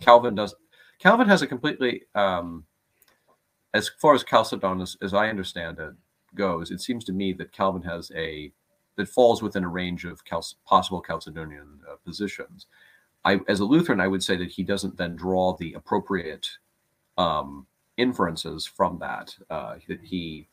[0.00, 0.54] Calvin does.
[0.98, 2.02] Calvin has a completely.
[2.14, 2.64] Um,
[3.74, 5.92] as far as Chalcedon, as, as I understand it,
[6.34, 8.52] goes, it seems to me that Calvin has a
[8.96, 12.66] that falls within a range of Cal- possible Chalcedonian uh, positions.
[13.26, 16.48] I, as a Lutheran, I would say that he doesn't then draw the appropriate
[17.18, 17.66] um,
[17.96, 19.34] inferences from that.
[19.50, 20.46] Uh, that he,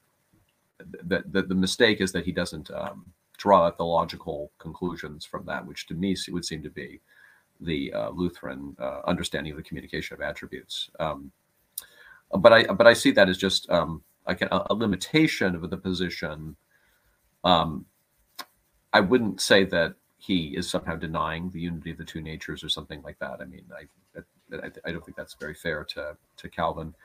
[1.04, 3.06] that the, the mistake is that he doesn't um,
[3.38, 7.00] draw the logical conclusions from that, which to me would seem to be
[7.62, 10.90] the uh, Lutheran uh, understanding of the communication of attributes.
[11.00, 11.32] Um,
[12.40, 14.36] but I, but I see that as just um, a,
[14.70, 16.56] a, limitation of the position.
[17.44, 17.86] Um,
[18.92, 19.94] I wouldn't say that
[20.26, 23.42] he is somehow denying the unity of the two natures or something like that.
[23.42, 24.20] I mean, I
[24.56, 26.96] I, I don't think that's very fair to to Calvin.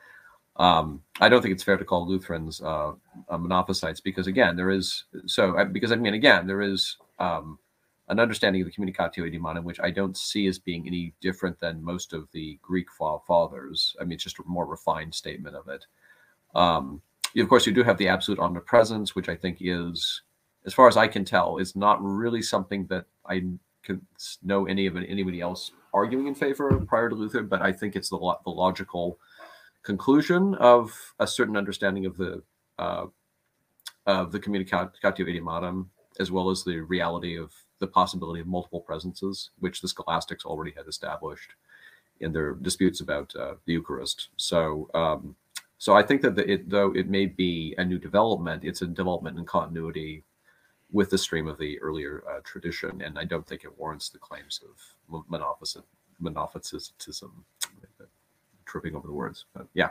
[0.55, 2.93] Um, I don't think it's fair to call Lutherans uh,
[3.29, 7.59] uh, Monophysites because again, there is so because I mean again there is um,
[8.07, 11.83] an understanding of the Communicatio Idiomatum which I don't see as being any different than
[11.83, 12.87] most of the Greek
[13.27, 13.95] fathers.
[13.99, 15.85] I mean, it's just a more refined statement of it.
[16.55, 17.01] Um,
[17.37, 20.21] of course, you do have the absolute omnipresence, which I think is
[20.65, 23.43] as far as I can tell, is not really something that I
[23.83, 24.01] can
[24.43, 27.43] know any of anybody else arguing in favor of prior to Luther.
[27.43, 29.19] But I think it's the, the logical
[29.83, 32.43] conclusion of a certain understanding of the
[32.77, 33.05] uh,
[34.05, 35.87] of the communicatio idiomatum,
[36.19, 40.73] as well as the reality of the possibility of multiple presences, which the scholastics already
[40.75, 41.51] had established
[42.19, 44.29] in their disputes about uh, the Eucharist.
[44.37, 44.89] So.
[44.93, 45.35] Um,
[45.81, 48.85] so I think that the, it, though it may be a new development, it's a
[48.85, 50.25] development in continuity
[50.91, 54.17] with the stream of the earlier uh, tradition, and I don't think it warrants the
[54.19, 55.83] claims of monophysitism.
[56.21, 57.31] monophysitism
[58.65, 59.89] tripping over the words, but yeah.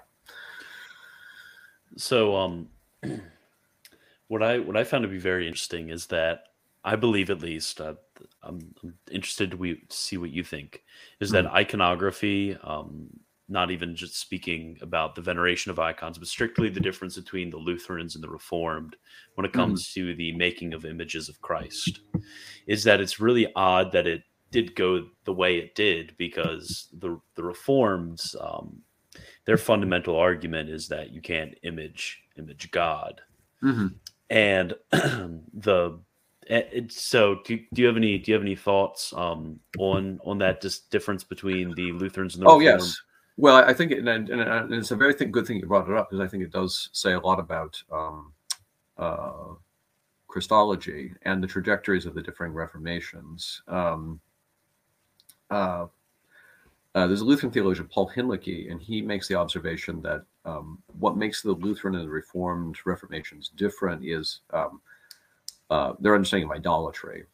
[1.96, 2.68] So, um,
[4.28, 6.44] what I what I found to be very interesting is that
[6.84, 7.94] I believe, at least, uh,
[8.42, 10.84] I'm, I'm, interested to we, see what you think.
[11.20, 11.44] Is mm-hmm.
[11.44, 13.09] that iconography um,
[13.49, 17.57] not even just speaking about the veneration of icons, but strictly the difference between the
[17.57, 18.96] Lutherans and the Reformed
[19.34, 19.94] when it comes mm.
[19.94, 22.01] to the making of images of Christ,
[22.66, 27.18] is that it's really odd that it did go the way it did because the
[27.36, 28.82] the Reformed, um,
[29.46, 33.20] their fundamental argument is that you can't image image God,
[33.62, 33.88] mm-hmm.
[34.28, 35.99] and the
[36.42, 40.38] it, so do, do you have any do you have any thoughts um, on on
[40.38, 42.80] that just difference between the Lutherans and the oh Reformed?
[42.82, 43.03] yes
[43.39, 45.97] well I think it, and, and, it's a very th- good thing you brought it
[45.97, 48.32] up because I think it does say a lot about um,
[48.99, 49.55] uh,
[50.26, 53.62] Christology and the trajectories of the differing reformations.
[53.66, 54.20] Um,
[55.51, 55.86] uh,
[56.95, 61.16] uh, there's a Lutheran theologian, Paul Hinlicky, and he makes the observation that um, what
[61.16, 64.80] makes the Lutheran and the Reformed reformations different is um,
[65.70, 67.24] uh, their understanding of idolatry,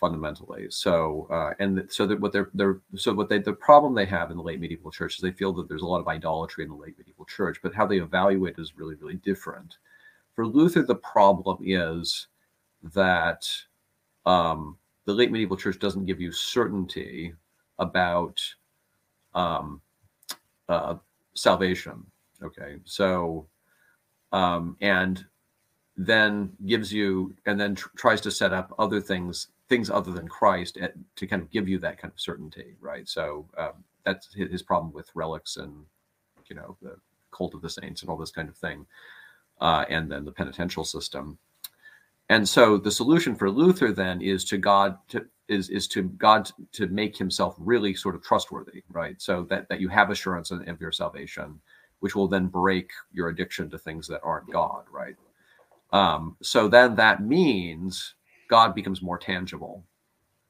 [0.00, 0.66] fundamentally.
[0.70, 4.30] So, uh, and so that what they're they're so what they the problem they have
[4.30, 6.70] in the late medieval church is they feel that there's a lot of idolatry in
[6.70, 9.76] the late medieval church, but how they evaluate is really really different.
[10.34, 12.28] For Luther, the problem is
[12.94, 13.46] that
[14.24, 17.34] um, the late medieval church doesn't give you certainty
[17.78, 18.40] about
[19.34, 19.82] um,
[20.68, 20.94] uh,
[21.34, 22.04] salvation.
[22.42, 23.46] Okay, so
[24.32, 25.24] um, and
[25.96, 30.28] then gives you and then tr- tries to set up other things things other than
[30.28, 33.08] Christ at, to kind of give you that kind of certainty, right?
[33.08, 35.86] So um, that's his problem with relics and
[36.48, 36.96] you know the
[37.30, 38.84] cult of the saints and all this kind of thing,
[39.60, 41.38] uh, and then the penitential system.
[42.28, 46.50] And so the solution for Luther then is to God to is is to God
[46.72, 49.20] to make himself really sort of trustworthy, right?
[49.22, 51.60] So that that you have assurance of, your salvation,
[52.00, 55.16] which will then break your addiction to things that aren't God, right?
[55.92, 58.14] Um, so then that means
[58.50, 59.84] God becomes more tangible.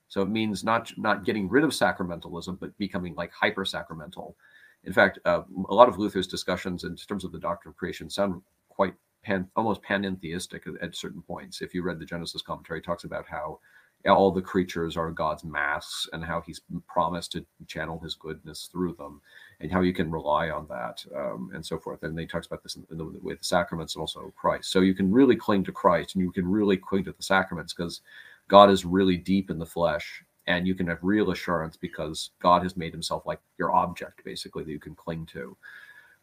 [0.09, 4.37] So it means not not getting rid of sacramentalism, but becoming like hyper sacramental.
[4.85, 8.09] In fact, uh, a lot of Luther's discussions in terms of the doctrine of creation
[8.09, 8.41] sound
[8.71, 11.61] quite pan, almost panentheistic at, at, certain points.
[11.61, 13.61] If you read the Genesis commentary, talks about how
[14.09, 18.95] all the creatures are God's masks and how He's promised to channel His goodness through
[18.95, 19.21] them,
[19.61, 22.03] and how you can rely on that, um, and so forth.
[22.03, 24.71] And he talks about this in, in the, with the sacraments and also Christ.
[24.71, 27.75] So you can really cling to Christ, and you can really cling to the sacraments
[27.75, 28.01] because
[28.49, 32.63] God is really deep in the flesh, and you can have real assurance because God
[32.63, 35.57] has made Himself like your object, basically that you can cling to.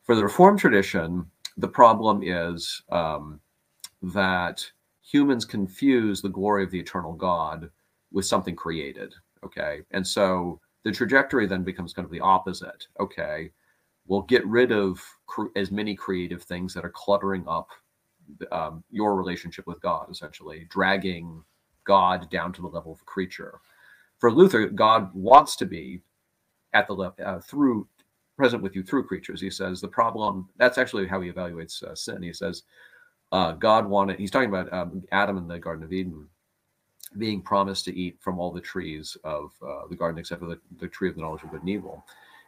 [0.03, 3.39] For the Reformed tradition, the problem is um,
[4.01, 4.69] that
[5.01, 7.69] humans confuse the glory of the eternal God
[8.11, 9.13] with something created.
[9.43, 9.81] Okay.
[9.91, 12.87] And so the trajectory then becomes kind of the opposite.
[12.97, 13.51] Okay.
[14.07, 17.67] We'll get rid of cr- as many creative things that are cluttering up
[18.53, 21.43] um, your relationship with God, essentially, dragging
[21.83, 23.59] God down to the level of a creature.
[24.19, 26.03] For Luther, God wants to be
[26.73, 27.85] at the level uh, through
[28.37, 29.41] present with you through creatures.
[29.41, 32.23] He says the problem, that's actually how he evaluates uh, sin.
[32.23, 32.63] He says,
[33.33, 36.29] uh, God wanted, he's talking about um, Adam in the Garden of Eden
[37.17, 40.59] being promised to eat from all the trees of uh, the garden except for the,
[40.79, 42.05] the tree of the knowledge of good and evil.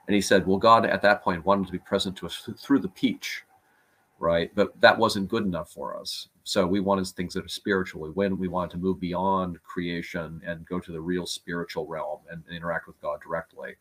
[0.07, 2.79] And he said, well, God at that point wanted to be present to us through
[2.79, 3.43] the peach,
[4.19, 4.51] right?
[4.55, 6.29] But that wasn't good enough for us.
[6.43, 8.01] So we wanted things that are spiritual.
[8.01, 12.19] We went, we wanted to move beyond creation and go to the real spiritual realm
[12.31, 13.75] and, and interact with God directly.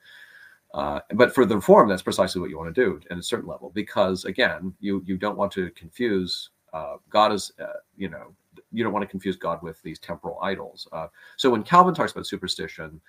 [0.74, 3.48] Uh, but for the reform, that's precisely what you want to do at a certain
[3.48, 8.34] level, because again, you you don't want to confuse uh, God is, uh, you know,
[8.72, 10.88] you don't want to confuse God with these temporal idols.
[10.92, 13.00] Uh, so when Calvin talks about superstition,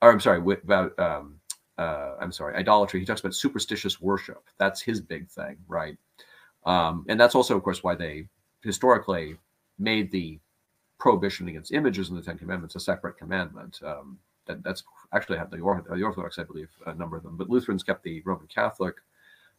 [0.00, 1.40] or I'm sorry, about um,
[1.78, 4.44] uh, I'm sorry, idolatry, he talks about superstitious worship.
[4.58, 5.96] That's his big thing, right?
[6.64, 8.28] Um, and that's also, of course, why they
[8.62, 9.36] historically
[9.78, 10.38] made the
[10.98, 13.80] prohibition against images in the Ten Commandments a separate commandment.
[13.84, 17.50] Um, that, that's actually had the, the Orthodox, I believe, a number of them, but
[17.50, 18.96] Lutherans kept the Roman Catholic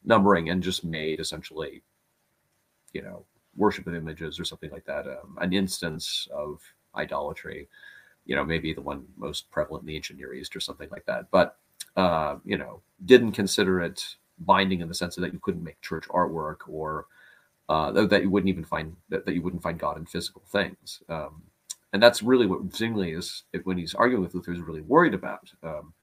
[0.03, 1.81] numbering and just made essentially,
[2.93, 3.25] you know,
[3.55, 6.61] worship of images or something like that, um, an instance of
[6.95, 7.67] idolatry.
[8.25, 11.05] You know, maybe the one most prevalent in the ancient Near East or something like
[11.05, 11.29] that.
[11.31, 11.57] But
[11.95, 16.07] uh, you know, didn't consider it binding in the sense that you couldn't make church
[16.09, 17.05] artwork or
[17.69, 21.01] uh, that you wouldn't even find that, that you wouldn't find God in physical things.
[21.09, 21.43] Um,
[21.93, 25.51] and that's really what Zwingli is when he's arguing with Luther is really worried about.
[25.61, 25.93] Um,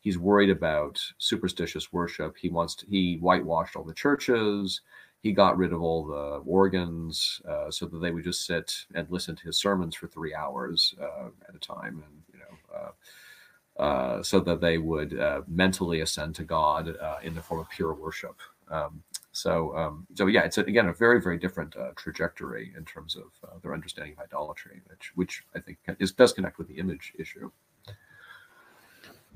[0.00, 2.36] he's worried about superstitious worship.
[2.36, 4.80] He wants to, he whitewashed all the churches.
[5.22, 9.06] He got rid of all the organs uh, so that they would just sit and
[9.10, 13.82] listen to his sermons for three hours uh, at a time, and you know, uh,
[13.82, 17.92] uh so that they would uh, mentally ascend to God in the form of pure
[17.92, 18.36] worship.
[18.70, 19.02] Um,
[19.32, 23.62] so, um, so yeah, it's a, again a very, very different trajectory in terms of
[23.62, 27.50] their understanding of idolatry, which, which I think is, does connect with the image issue.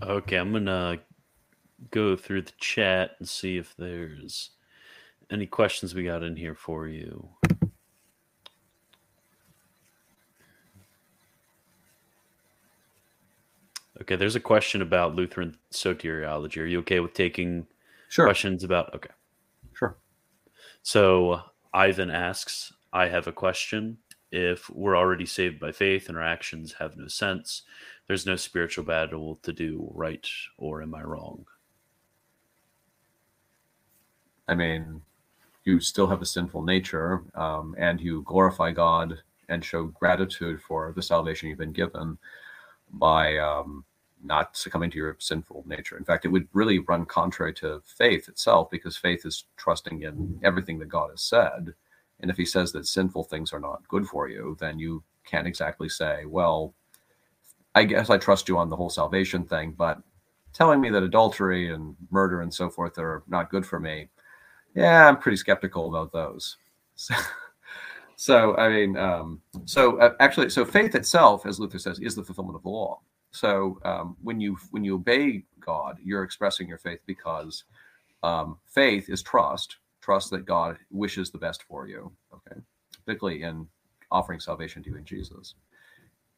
[0.02, 0.98] Okay, I'm gonna
[1.90, 4.50] go through the chat and see if there's
[5.34, 7.28] any questions we got in here for you.
[14.00, 16.60] Okay, there's a question about Lutheran soteriology.
[16.60, 17.66] Are you okay with taking
[18.08, 18.26] sure.
[18.26, 18.94] questions about?
[18.94, 19.10] Okay.
[19.72, 19.96] Sure.
[20.82, 21.40] So
[21.72, 23.98] Ivan asks, I have a question.
[24.34, 27.62] if we're already saved by faith and our actions have no sense,
[28.08, 30.26] there's no spiritual battle to do, right
[30.58, 31.46] or am I wrong?
[34.48, 35.00] I mean,
[35.64, 40.92] you still have a sinful nature um, and you glorify God and show gratitude for
[40.94, 42.18] the salvation you've been given
[42.92, 43.84] by um,
[44.22, 45.96] not succumbing to your sinful nature.
[45.96, 50.40] In fact, it would really run contrary to faith itself because faith is trusting in
[50.42, 51.74] everything that God has said.
[52.20, 55.46] And if he says that sinful things are not good for you, then you can't
[55.46, 56.74] exactly say, well,
[57.74, 59.98] I guess I trust you on the whole salvation thing, but
[60.52, 64.08] telling me that adultery and murder and so forth are not good for me,
[64.74, 66.56] yeah, I'm pretty skeptical about those.
[66.96, 67.14] So,
[68.16, 72.22] so I mean, um, so uh, actually, so faith itself, as Luther says, is the
[72.22, 73.00] fulfillment of the law.
[73.32, 77.64] So um, when you when you obey God, you're expressing your faith because
[78.22, 82.12] um, faith is trust, trust that God wishes the best for you.
[82.32, 82.60] Okay,
[83.04, 83.66] particularly in
[84.12, 85.56] offering salvation to you in Jesus.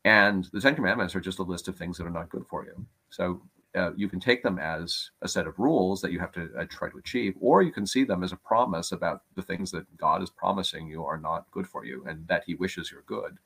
[0.06, 2.64] And the Ten Commandments are just a list of things that are not good for
[2.64, 2.86] you.
[3.10, 3.42] So
[3.76, 6.64] uh, you can take them as a set of rules that you have to uh,
[6.68, 9.96] try to achieve, or you can see them as a promise about the things that
[9.96, 13.36] God is promising you are not good for you and that He wishes you're good.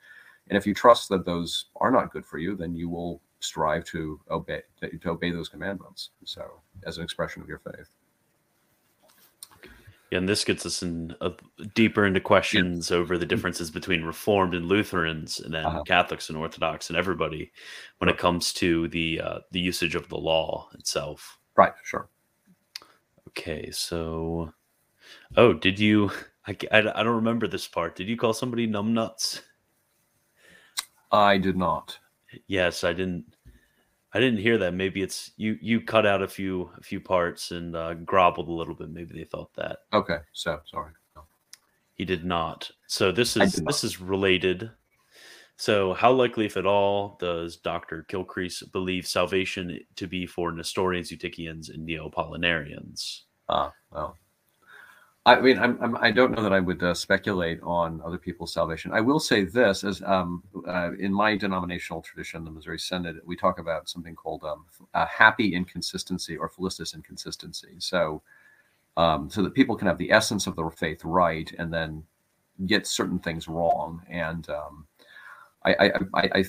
[0.48, 3.84] And if you trust that those are not good for you, then you will strive
[3.84, 6.10] to obey to, to obey those commandments.
[6.24, 7.90] So, as an expression of your faith.
[10.10, 11.32] Yeah, and this gets us in a,
[11.74, 12.96] deeper into questions yeah.
[12.96, 15.84] over the differences between Reformed and Lutherans, and then uh-huh.
[15.84, 17.52] Catholics and Orthodox, and everybody
[17.98, 21.38] when it comes to the uh, the usage of the law itself.
[21.56, 21.72] Right.
[21.84, 22.08] Sure.
[23.28, 23.70] Okay.
[23.70, 24.52] So,
[25.36, 26.10] oh, did you?
[26.46, 27.94] I, I, I don't remember this part.
[27.94, 29.42] Did you call somebody numbnuts?
[31.12, 31.98] I did not.
[32.46, 33.24] Yes, I didn't.
[34.12, 34.74] I didn't hear that.
[34.74, 35.56] Maybe it's you.
[35.60, 38.90] You cut out a few a few parts and uh, groveled a little bit.
[38.90, 39.78] Maybe they thought that.
[39.92, 40.92] Okay, so sorry.
[41.14, 41.22] No.
[41.94, 42.70] He did not.
[42.88, 44.70] So this is this is related.
[45.56, 51.12] So how likely, if at all, does Doctor Kilcrease believe salvation to be for Nestorians,
[51.12, 53.24] Eutychians, and Neoapollinarians?
[53.50, 54.16] Ah, well,
[55.26, 58.16] I mean, I'm, I'm, I do not know that I would uh, speculate on other
[58.16, 58.92] people's salvation.
[58.92, 63.36] I will say this: as um, uh, in my denominational tradition, the Missouri Synod, we
[63.36, 64.64] talk about something called um,
[64.94, 67.74] a happy inconsistency or felicitous inconsistency.
[67.78, 68.22] So,
[68.96, 72.02] um, so that people can have the essence of their faith right and then
[72.64, 74.02] get certain things wrong.
[74.08, 74.86] And um,
[75.64, 76.44] I, I, I,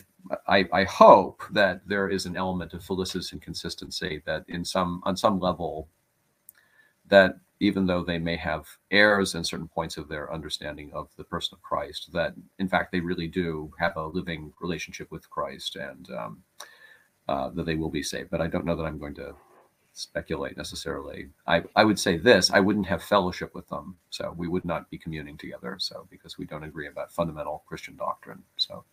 [0.47, 5.17] I, I hope that there is an element of felicitous inconsistency that, in some on
[5.17, 5.89] some level,
[7.09, 11.23] that even though they may have errors in certain points of their understanding of the
[11.23, 15.75] person of Christ, that in fact they really do have a living relationship with Christ
[15.75, 16.43] and um,
[17.29, 18.31] uh, that they will be saved.
[18.31, 19.35] But I don't know that I'm going to
[19.93, 21.29] speculate necessarily.
[21.45, 23.95] I, I would say this I wouldn't have fellowship with them.
[24.09, 25.75] So we would not be communing together.
[25.79, 28.41] So because we don't agree about fundamental Christian doctrine.
[28.57, 28.83] So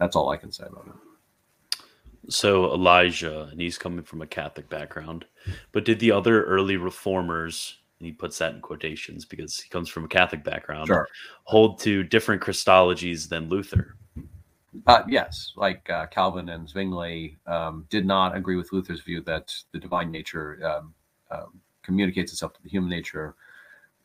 [0.00, 1.82] that's all I can say about it.
[2.28, 5.24] So Elijah, and he's coming from a Catholic background,
[5.70, 9.88] but did the other early reformers and he puts that in quotations because he comes
[9.88, 11.06] from a Catholic background, sure.
[11.44, 13.94] hold to different Christologies than Luther.
[14.88, 19.54] Uh, yes, like uh, Calvin and Zwingli um, did not agree with Luther's view that
[19.70, 20.94] the divine nature um,
[21.30, 21.44] uh,
[21.84, 23.36] communicates itself to the human nature,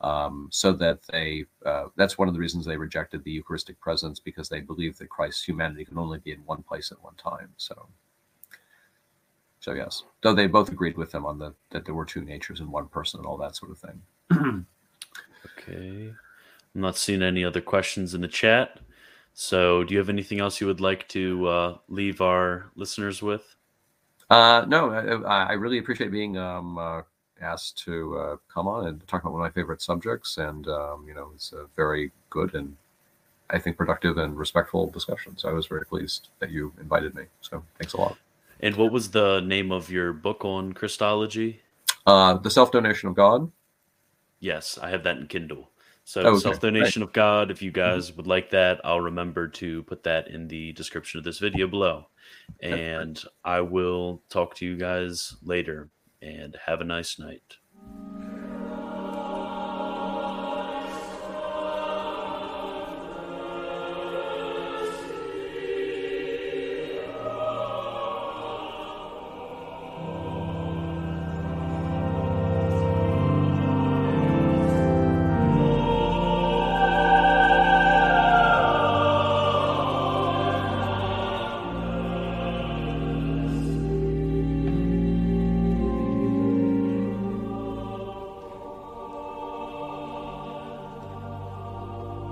[0.02, 4.20] um, so that they uh, that's one of the reasons they rejected the Eucharistic presence
[4.20, 7.50] because they believed that Christ's humanity can only be in one place at one time.
[7.58, 7.88] So
[9.68, 12.62] so yes, though they both agreed with him on the that there were two natures
[12.62, 14.02] in one person and all that sort of thing.
[15.46, 16.14] okay,
[16.74, 18.80] I'm not seeing any other questions in the chat.
[19.34, 23.58] So, do you have anything else you would like to uh, leave our listeners with?
[24.30, 24.90] Uh, no,
[25.26, 27.02] I, I, really appreciate being um, uh,
[27.42, 31.04] asked to uh, come on and talk about one of my favorite subjects, and um,
[31.06, 32.74] you know, it's a very good and
[33.50, 35.38] I think productive and respectful discussion.
[35.38, 37.24] So I was very pleased that you invited me.
[37.42, 38.18] So thanks a lot.
[38.60, 41.62] And what was the name of your book on Christology?
[42.06, 43.52] Uh, the Self Donation of God.
[44.40, 45.70] Yes, I have that in Kindle.
[46.06, 46.40] So okay.
[46.40, 47.10] Self Donation right.
[47.10, 47.52] of God.
[47.52, 48.18] If you guys mm-hmm.
[48.18, 52.08] would like that, I'll remember to put that in the description of this video below.
[52.62, 55.90] And I will talk to you guys later.
[56.20, 57.57] And have a nice night.